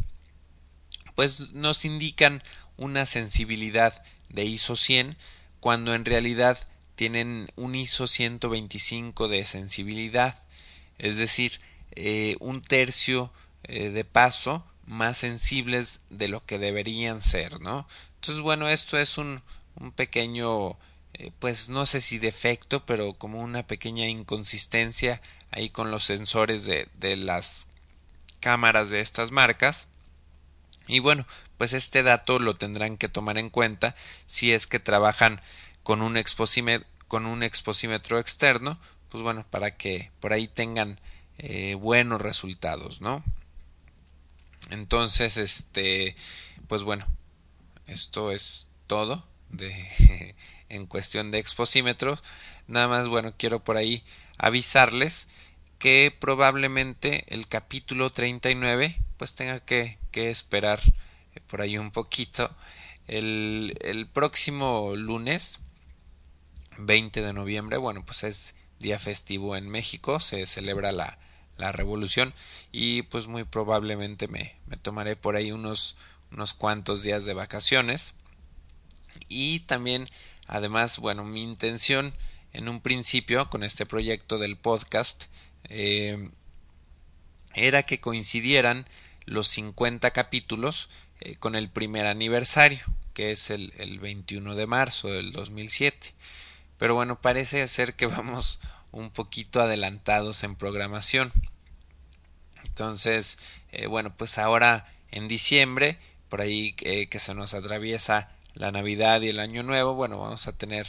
pues 1.15 1.53
nos 1.53 1.85
indican 1.85 2.43
una 2.77 3.07
sensibilidad 3.07 4.03
de 4.29 4.45
ISO 4.45 4.77
100 4.77 5.17
cuando 5.61 5.95
en 5.95 6.05
realidad 6.05 6.59
tienen 6.95 7.51
un 7.57 7.75
ISO 7.75 8.07
125 8.07 9.29
de 9.29 9.45
sensibilidad, 9.45 10.43
es 10.99 11.17
decir, 11.17 11.61
un 12.41 12.63
tercio 12.63 13.33
eh, 13.65 13.91
de 13.91 14.05
paso 14.05 14.65
más 14.87 15.19
sensibles 15.19 16.01
de 16.11 16.29
lo 16.29 16.45
que 16.45 16.59
deberían 16.59 17.21
ser, 17.21 17.61
¿no? 17.61 17.89
Entonces, 18.17 18.43
bueno, 18.43 18.69
esto 18.69 18.99
es 18.99 19.19
un, 19.19 19.43
un 19.75 19.91
pequeño, 19.93 20.79
eh, 21.15 21.33
pues 21.39 21.69
no 21.69 21.87
sé 21.87 22.01
si 22.01 22.19
defecto, 22.19 22.87
pero 22.87 23.15
como 23.15 23.41
una 23.41 23.67
pequeña 23.67 24.07
inconsistencia 24.07 25.21
ahí 25.51 25.71
con 25.71 25.91
los 25.91 26.05
sensores 26.05 26.67
de, 26.67 26.89
de 26.99 27.17
las 27.17 27.67
cámaras 28.47 28.91
de 28.91 29.01
estas 29.01 29.33
marcas. 29.33 29.89
Y 30.87 31.01
bueno, 31.01 31.27
pues 31.59 31.73
este 31.73 32.05
dato 32.05 32.39
lo 32.39 32.55
tendrán 32.55 32.97
que 32.97 33.09
tomar 33.09 33.39
en 33.39 33.51
cuenta 33.51 33.97
si 34.27 34.53
es 34.53 34.69
que 34.69 34.79
trabajan 34.79 35.41
con 35.83 36.01
un 36.01 36.17
con 37.09 37.27
un 37.27 37.43
exposímetro 37.43 38.21
externo, 38.21 38.79
pues 39.09 39.25
bueno, 39.25 39.45
para 39.51 39.77
que 39.77 40.13
por 40.21 40.33
ahí 40.33 40.47
tengan 40.47 41.01
eh, 41.39 41.75
buenos 41.75 42.21
resultados, 42.21 43.01
¿no? 43.01 43.25
Entonces, 44.71 45.39
este, 45.39 46.15
pues 46.69 46.85
bueno, 46.85 47.05
esto 47.89 48.31
es 48.31 48.69
todo 48.87 49.27
de 49.51 50.37
en 50.69 50.87
cuestión 50.87 51.33
de 51.33 51.41
exposímetros. 51.41 52.23
Nada 52.69 52.87
más, 52.87 53.09
bueno, 53.09 53.35
quiero 53.37 53.65
por 53.65 53.77
ahí 53.77 54.05
avisarles 54.39 55.27
que 55.79 56.15
probablemente 56.19 57.25
el 57.29 57.49
capítulo 57.49 58.11
39 58.11 59.01
pues 59.17 59.35
tenga 59.35 59.61
que, 59.61 59.99
que 60.11 60.31
esperar 60.31 60.81
por 61.49 61.61
ahí 61.61 61.79
un 61.79 61.91
poquito. 61.91 62.51
El, 63.07 63.79
el 63.83 64.07
próximo 64.07 64.95
lunes 64.97 65.61
20 66.79 67.23
de 67.23 67.33
noviembre, 67.33 67.77
bueno, 67.77 68.05
pues 68.05 68.25
es 68.25 68.55
día 68.79 68.99
festivo 68.99 69.57
en 69.57 69.69
México, 69.69 70.21
se 70.21 70.45
celebra 70.47 70.93
la, 70.93 71.19
la 71.57 71.73
revolución 71.73 72.35
y 72.73 73.03
pues 73.03 73.27
muy 73.27 73.45
probablemente 73.45 74.29
me, 74.29 74.57
me 74.67 74.77
tomaré 74.77 75.17
por 75.17 75.37
ahí 75.37 75.53
unos, 75.53 75.97
unos 76.33 76.53
cuantos 76.53 77.03
días 77.03 77.25
de 77.25 77.35
vacaciones 77.35 78.15
y 79.29 79.61
también 79.61 80.09
Además, 80.47 80.99
bueno, 80.99 81.25
mi 81.25 81.43
intención 81.43 82.15
en 82.53 82.69
un 82.69 82.81
principio 82.81 83.51
con 83.51 83.63
este 83.63 83.85
proyecto 83.85 84.39
del 84.39 84.57
podcast 84.57 85.25
eh, 85.69 86.31
era 87.55 87.83
que 87.83 88.01
coincidieran 88.01 88.87
los 89.25 89.49
50 89.49 90.11
capítulos 90.13 90.89
eh, 91.21 91.37
con 91.37 91.55
el 91.55 91.69
primer 91.71 92.07
aniversario, 92.07 92.85
que 93.15 93.31
es 93.31 93.51
el, 93.51 93.73
el 93.79 93.99
21 93.99 94.55
de 94.55 94.67
marzo 94.67 95.09
del 95.09 95.33
2007. 95.33 96.15
Pero 96.79 96.95
bueno, 96.95 97.21
parece 97.21 97.67
ser 97.67 97.95
que 97.95 98.07
vamos 98.07 98.61
un 98.93 99.11
poquito 99.11 99.61
adelantados 99.61 100.45
en 100.45 100.55
programación. 100.55 101.33
Entonces, 102.65 103.39
eh, 103.73 103.87
bueno, 103.87 104.17
pues 104.17 104.39
ahora 104.39 104.93
en 105.11 105.29
diciembre, 105.29 105.99
por 106.29 106.41
ahí 106.41 106.73
que 106.75 107.19
se 107.19 107.35
nos 107.35 107.55
atraviesa 107.55 108.31
la 108.55 108.73
Navidad 108.73 109.21
y 109.23 109.29
el 109.29 109.39
Año 109.39 109.63
Nuevo, 109.63 109.95
bueno, 109.95 110.19
vamos 110.19 110.47
a 110.47 110.53
tener 110.53 110.89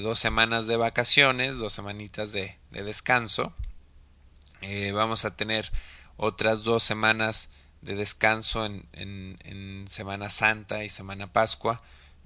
dos 0.00 0.18
semanas 0.18 0.66
de 0.66 0.76
vacaciones, 0.76 1.58
dos 1.58 1.72
semanitas 1.72 2.32
de 2.32 2.56
descanso. 2.70 3.52
Vamos 4.92 5.24
a 5.24 5.36
tener 5.36 5.70
otras 6.16 6.64
dos 6.64 6.82
semanas 6.82 7.48
de 7.82 7.94
descanso 7.94 8.64
en, 8.64 8.86
en, 8.92 9.84
Semana 9.88 10.30
Santa 10.30 10.84
y 10.84 10.88
Semana 10.88 11.32
Pascua. 11.32 11.82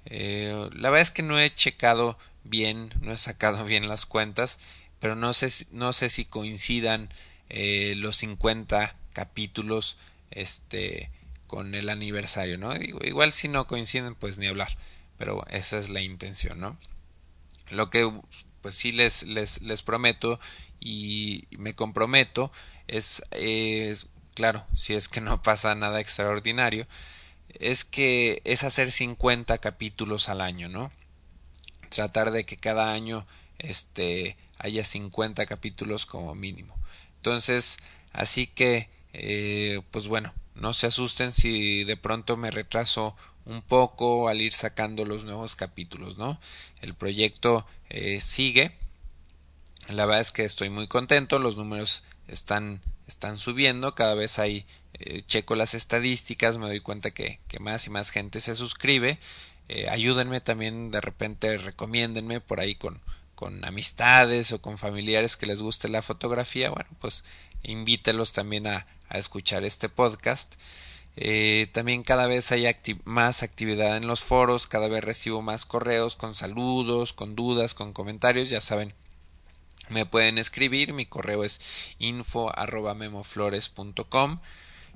la 0.07 0.91
verdad 0.91 1.01
es 1.01 1.11
que 1.11 1.23
no 1.23 1.39
he 1.39 1.55
checado 1.55 2.19
bien, 2.45 2.93
no 3.01 3.13
he 3.13 3.19
sacado 3.19 3.65
bien 3.73 3.89
las 3.89 4.07
cuentas, 4.07 4.59
pero 4.99 5.17
no 5.17 5.33
sé, 5.33 5.67
no 5.73 5.93
sé 5.93 6.09
si 6.09 6.25
coincidan 6.25 7.13
eh, 7.49 7.95
los 7.97 8.17
50 8.17 8.95
capítulos 9.13 9.97
este 10.31 11.11
con 11.47 11.75
el 11.75 11.89
aniversario, 11.89 12.59
¿no? 12.59 12.73
Digo, 12.75 13.01
igual 13.03 13.33
si 13.33 13.49
no 13.49 13.67
coinciden, 13.67 14.15
pues 14.15 14.39
ni 14.39 14.47
hablar, 14.47 14.77
pero 15.19 15.45
esa 15.51 15.79
es 15.79 15.89
la 15.89 16.01
intención, 16.01 16.61
¿no? 16.61 16.79
Lo 17.71 17.91
que 17.91 18.09
pues 18.63 18.77
sí 18.77 18.93
les, 18.93 19.25
les, 19.25 19.61
les 19.63 19.83
prometo 19.83 20.39
y 20.81 21.47
me 21.59 21.75
comprometo 21.75 22.51
es, 22.89 23.23
es, 23.31 24.09
claro, 24.35 24.67
si 24.75 24.95
es 24.95 25.09
que 25.09 25.21
no 25.21 25.43
pasa 25.45 25.75
nada 25.75 26.01
extraordinario, 26.01 26.87
es 27.49 27.85
que 27.85 28.43
es 28.45 28.65
hacer 28.65 28.91
50 28.93 29.59
capítulos 29.59 30.29
al 30.29 30.41
año, 30.41 30.69
¿no? 30.69 30.91
Tratar 31.91 32.31
de 32.31 32.45
que 32.45 32.57
cada 32.57 32.93
año 32.93 33.27
este 33.59 34.37
haya 34.59 34.85
50 34.85 35.47
capítulos 35.47 36.07
como 36.07 36.35
mínimo. 36.35 36.77
Entonces, 37.17 37.79
así 38.13 38.47
que, 38.47 38.89
eh, 39.13 39.83
pues 39.91 40.07
bueno, 40.09 40.33
no 40.55 40.75
se 40.75 40.87
asusten 40.87 41.33
si 41.33 41.85
de 41.85 41.97
pronto 41.97 42.37
me 42.37 42.51
retraso 42.51 43.17
un 43.47 43.63
poco 43.63 44.29
al 44.29 44.41
ir 44.41 44.53
sacando 44.53 45.05
los 45.05 45.25
nuevos 45.25 45.57
capítulos, 45.57 46.19
¿no? 46.19 46.41
El 46.83 46.95
proyecto 46.95 47.67
eh, 47.89 48.21
sigue. 48.21 48.73
La 49.93 50.07
verdad 50.07 50.21
es 50.21 50.33
que 50.33 50.45
estoy 50.45 50.71
muy 50.71 50.87
contento, 50.87 51.39
los 51.39 51.57
números 51.57 52.05
están, 52.29 52.81
están 53.07 53.39
subiendo, 53.39 53.95
cada 53.95 54.15
vez 54.15 54.39
hay, 54.39 54.67
eh, 54.95 55.23
checo 55.27 55.57
las 55.57 55.75
estadísticas, 55.75 56.59
me 56.59 56.67
doy 56.67 56.81
cuenta 56.81 57.11
que, 57.11 57.41
que 57.49 57.59
más 57.59 57.87
y 57.87 57.91
más 57.91 58.11
gente 58.11 58.41
se 58.41 58.55
suscribe. 58.55 59.19
Eh, 59.69 59.89
ayúdenme 59.89 60.41
también, 60.41 60.91
de 60.91 61.01
repente 61.01 61.59
recomiéndenme 61.59 62.41
por 62.41 62.61
ahí 62.61 62.75
con, 62.75 63.01
con 63.35 63.65
amistades 63.65 64.53
o 64.53 64.61
con 64.61 64.79
familiares 64.79 65.37
que 65.37 65.47
les 65.47 65.63
guste 65.63 65.89
la 65.89 66.03
fotografía, 66.03 66.71
bueno, 66.71 66.91
pues 67.01 67.25
invítelos 67.63 68.33
también 68.33 68.67
a, 68.67 68.87
a 69.09 69.19
escuchar 69.19 69.65
este 69.65 69.89
podcast. 69.89 70.55
Eh, 71.17 71.69
también 71.73 72.03
cada 72.03 72.27
vez 72.27 72.51
hay 72.53 72.67
más 73.05 73.43
actividad 73.43 73.97
en 73.97 74.07
los 74.07 74.21
foros, 74.21 74.67
cada 74.67 74.89
vez 74.89 75.03
recibo 75.03 75.43
más 75.43 75.67
correos 75.67 76.17
con 76.17 76.35
saludos, 76.35 77.13
con 77.13 77.35
dudas, 77.35 77.75
con 77.75 77.93
comentarios, 77.93 78.49
ya 78.49 78.61
saben, 78.61 78.95
me 79.91 80.07
pueden 80.07 80.39
escribir, 80.39 80.93
mi 80.93 81.07
correo 81.07 81.45
es 81.45 81.95
info 81.99 82.57
arroba 82.57 82.95
memoflores.com. 82.95 84.41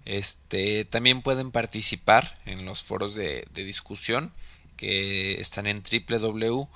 Este, 0.04 0.85
también 0.85 1.22
pueden 1.22 1.50
participar 1.50 2.38
en 2.46 2.64
los 2.64 2.83
foros 2.83 3.14
de, 3.14 3.46
de 3.52 3.64
discusión 3.64 4.33
que 4.76 5.40
están 5.40 5.66
en 5.66 5.83
www 5.83 6.68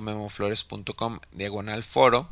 memoflores.com 0.00 1.20
diagonal 1.32 1.82
foro. 1.82 2.28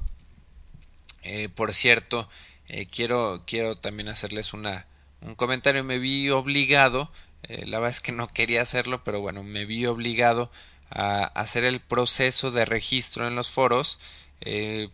Eh, 1.22 1.48
por 1.48 1.74
cierto, 1.74 2.28
eh, 2.68 2.86
quiero, 2.86 3.42
quiero 3.46 3.76
también 3.76 4.08
hacerles 4.08 4.52
una, 4.52 4.86
un 5.20 5.34
comentario. 5.34 5.84
Me 5.84 5.98
vi 5.98 6.30
obligado, 6.30 7.10
eh, 7.44 7.66
la 7.66 7.78
verdad 7.78 7.96
es 7.96 8.00
que 8.00 8.12
no 8.12 8.26
quería 8.28 8.62
hacerlo, 8.62 9.02
pero 9.04 9.20
bueno, 9.20 9.42
me 9.42 9.64
vi 9.64 9.86
obligado 9.86 10.50
a 10.90 11.24
hacer 11.24 11.64
el 11.64 11.80
proceso 11.80 12.52
de 12.52 12.64
registro 12.64 13.26
en 13.26 13.34
los 13.34 13.50
foros, 13.50 13.98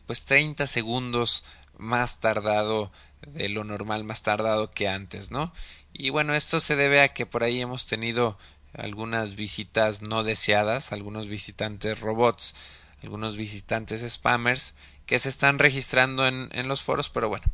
pues 0.07 0.25
30 0.25 0.67
segundos 0.67 1.45
más 1.79 2.21
tardado 2.21 2.93
de 3.27 3.49
lo 3.49 3.65
normal, 3.65 4.05
más 4.05 4.23
tardado 4.23 4.71
que 4.71 4.89
antes, 4.89 5.31
¿no? 5.31 5.53
Y 5.93 6.11
bueno, 6.11 6.35
esto 6.35 6.61
se 6.61 6.77
debe 6.77 7.03
a 7.03 7.13
que 7.13 7.27
por 7.27 7.45
ahí 7.45 7.61
hemos 7.61 7.87
tenido 7.87 8.39
algunas 8.73 9.35
visitas 9.35 10.03
no 10.03 10.25
deseadas, 10.25 10.93
algunos 10.93 11.29
visitantes 11.29 12.01
robots, 12.01 12.55
algunos 13.03 13.37
visitantes 13.37 14.09
spammers 14.11 14.75
que 15.07 15.19
se 15.19 15.29
están 15.29 15.59
registrando 15.59 16.27
en, 16.27 16.49
en 16.53 16.69
los 16.69 16.83
foros, 16.83 17.11
pero 17.11 17.29
bueno, 17.29 17.45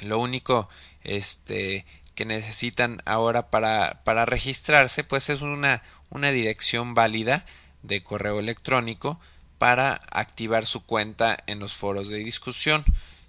lo 0.00 0.18
único 0.18 0.68
este 1.02 1.84
que 2.14 2.24
necesitan 2.24 3.02
ahora 3.06 3.50
para, 3.50 4.02
para 4.04 4.26
registrarse 4.26 5.02
pues 5.02 5.30
es 5.30 5.40
una, 5.40 5.82
una 6.10 6.30
dirección 6.30 6.94
válida 6.94 7.46
de 7.82 8.02
correo 8.02 8.38
electrónico 8.38 9.18
para 9.62 10.02
activar 10.10 10.66
su 10.66 10.84
cuenta 10.84 11.38
en 11.46 11.60
los 11.60 11.76
foros 11.76 12.08
de 12.08 12.18
discusión. 12.18 12.84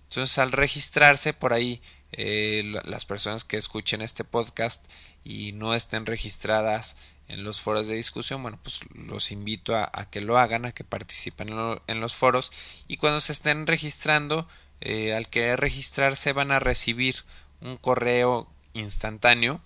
Entonces 0.06 0.40
al 0.40 0.52
registrarse 0.52 1.32
por 1.32 1.54
ahí 1.54 1.80
eh, 2.12 2.74
las 2.86 3.06
personas 3.06 3.44
que 3.44 3.56
escuchen 3.56 4.02
este 4.02 4.24
podcast 4.24 4.84
y 5.24 5.52
no 5.52 5.76
estén 5.76 6.08
registradas 6.08 6.98
en 7.28 7.44
los 7.44 7.62
foros 7.62 7.88
de 7.88 7.94
discusión, 7.94 8.42
bueno, 8.42 8.58
pues 8.64 8.80
los 8.96 9.32
invito 9.32 9.78
a, 9.78 9.92
que 10.10 10.22
lo 10.22 10.40
hagan, 10.40 10.66
a 10.66 10.72
que 10.72 10.84
participen 10.84 11.50
en, 11.86 12.00
los 12.00 12.16
foros 12.16 12.52
y 12.88 12.98
cuando 12.98 13.22
se 13.22 13.32
estén 13.32 13.68
registrando, 13.68 14.48
eh, 14.82 15.14
al 15.14 15.28
querer 15.28 15.60
registrarse 15.60 16.34
van 16.34 16.52
a 16.52 16.60
recibir 16.60 17.26
un 17.62 17.78
correo 17.78 18.52
instantáneo 18.74 19.62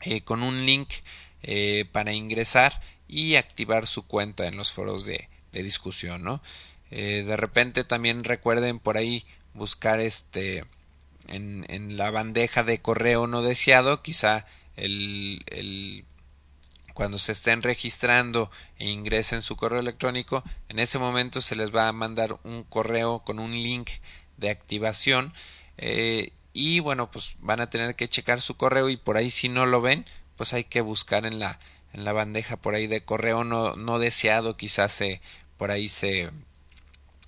eh, 0.00 0.22
con 0.22 0.42
un 0.42 0.64
link 0.64 0.88
para 1.92 2.14
ingresar 2.14 2.80
y 3.08 3.34
activar 3.34 3.86
su 3.86 4.06
cuenta 4.06 4.46
en 4.46 4.56
los 4.56 4.72
foros 4.72 5.04
de, 5.04 5.28
discusión, 5.62 6.22
¿no? 6.22 6.42
de 6.90 7.36
repente 7.36 7.82
también 7.82 8.22
recuerden 8.22 8.78
por 8.78 8.96
ahí 8.96 9.26
buscar 9.54 9.98
este 9.98 10.64
en, 11.28 11.66
en 11.68 11.96
la 11.96 12.10
bandeja 12.10 12.62
de 12.62 12.80
correo 12.80 13.26
no 13.26 13.42
deseado, 13.42 14.02
quizá 14.02 14.46
el, 14.76 15.42
el 15.48 16.04
cuando 16.94 17.18
se 17.18 17.32
estén 17.32 17.60
registrando 17.60 18.50
e 18.78 18.88
ingresen 18.88 19.42
su 19.42 19.56
correo 19.56 19.80
electrónico, 19.80 20.42
en 20.68 20.78
ese 20.78 20.98
momento 20.98 21.40
se 21.40 21.56
les 21.56 21.74
va 21.74 21.88
a 21.88 21.92
mandar 21.92 22.38
un 22.42 22.64
correo 22.64 23.18
con 23.20 23.38
un 23.38 23.52
link 23.52 23.90
de 24.38 24.50
activación 24.50 25.34
eh, 25.78 26.32
y 26.52 26.80
bueno 26.80 27.10
pues 27.10 27.36
van 27.40 27.60
a 27.60 27.68
tener 27.68 27.96
que 27.96 28.08
checar 28.08 28.40
su 28.40 28.56
correo 28.56 28.88
y 28.88 28.96
por 28.96 29.16
ahí 29.16 29.30
si 29.30 29.48
no 29.48 29.66
lo 29.66 29.80
ven 29.82 30.06
pues 30.36 30.54
hay 30.54 30.64
que 30.64 30.80
buscar 30.80 31.26
en 31.26 31.38
la 31.38 31.58
en 31.92 32.04
la 32.04 32.12
bandeja 32.12 32.56
por 32.56 32.74
ahí 32.74 32.86
de 32.86 33.04
correo 33.04 33.44
no, 33.44 33.76
no 33.76 33.98
deseado 33.98 34.56
quizás 34.56 34.92
se 34.92 35.20
por 35.56 35.70
ahí 35.70 35.88
se 35.88 36.30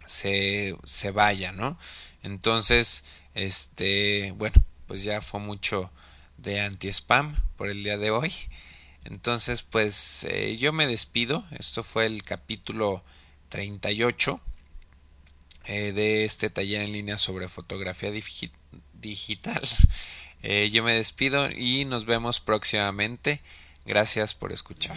se, 0.07 0.77
se 0.85 1.11
vaya 1.11 1.53
no 1.53 1.79
entonces 2.23 3.05
este, 3.39 4.33
bueno, 4.33 4.57
pues 4.89 5.05
ya 5.05 5.21
fue 5.21 5.39
mucho 5.39 5.93
de 6.39 6.61
anti-spam 6.61 7.37
por 7.57 7.69
el 7.69 7.85
día 7.85 7.97
de 7.97 8.11
hoy. 8.11 8.33
Entonces, 9.05 9.63
pues 9.63 10.25
eh, 10.25 10.57
yo 10.59 10.73
me 10.73 10.89
despido. 10.89 11.45
Esto 11.57 11.85
fue 11.85 12.07
el 12.07 12.25
capítulo 12.25 13.05
38 13.49 14.41
eh, 15.67 15.93
de 15.93 16.25
este 16.25 16.51
taller 16.51 16.83
en 16.83 16.93
línea 16.93 17.17
sobre 17.17 17.49
fotografía 17.49 18.11
digital. 18.11 19.63
Eh, 20.45 20.71
yo 20.73 20.85
me 20.85 20.93
despido 20.93 21.51
y 21.51 21.85
nos 21.85 22.05
vemos 22.05 22.39
próximamente. 22.39 23.41
Gracias 23.85 24.35
por 24.35 24.53
escuchar. 24.53 24.97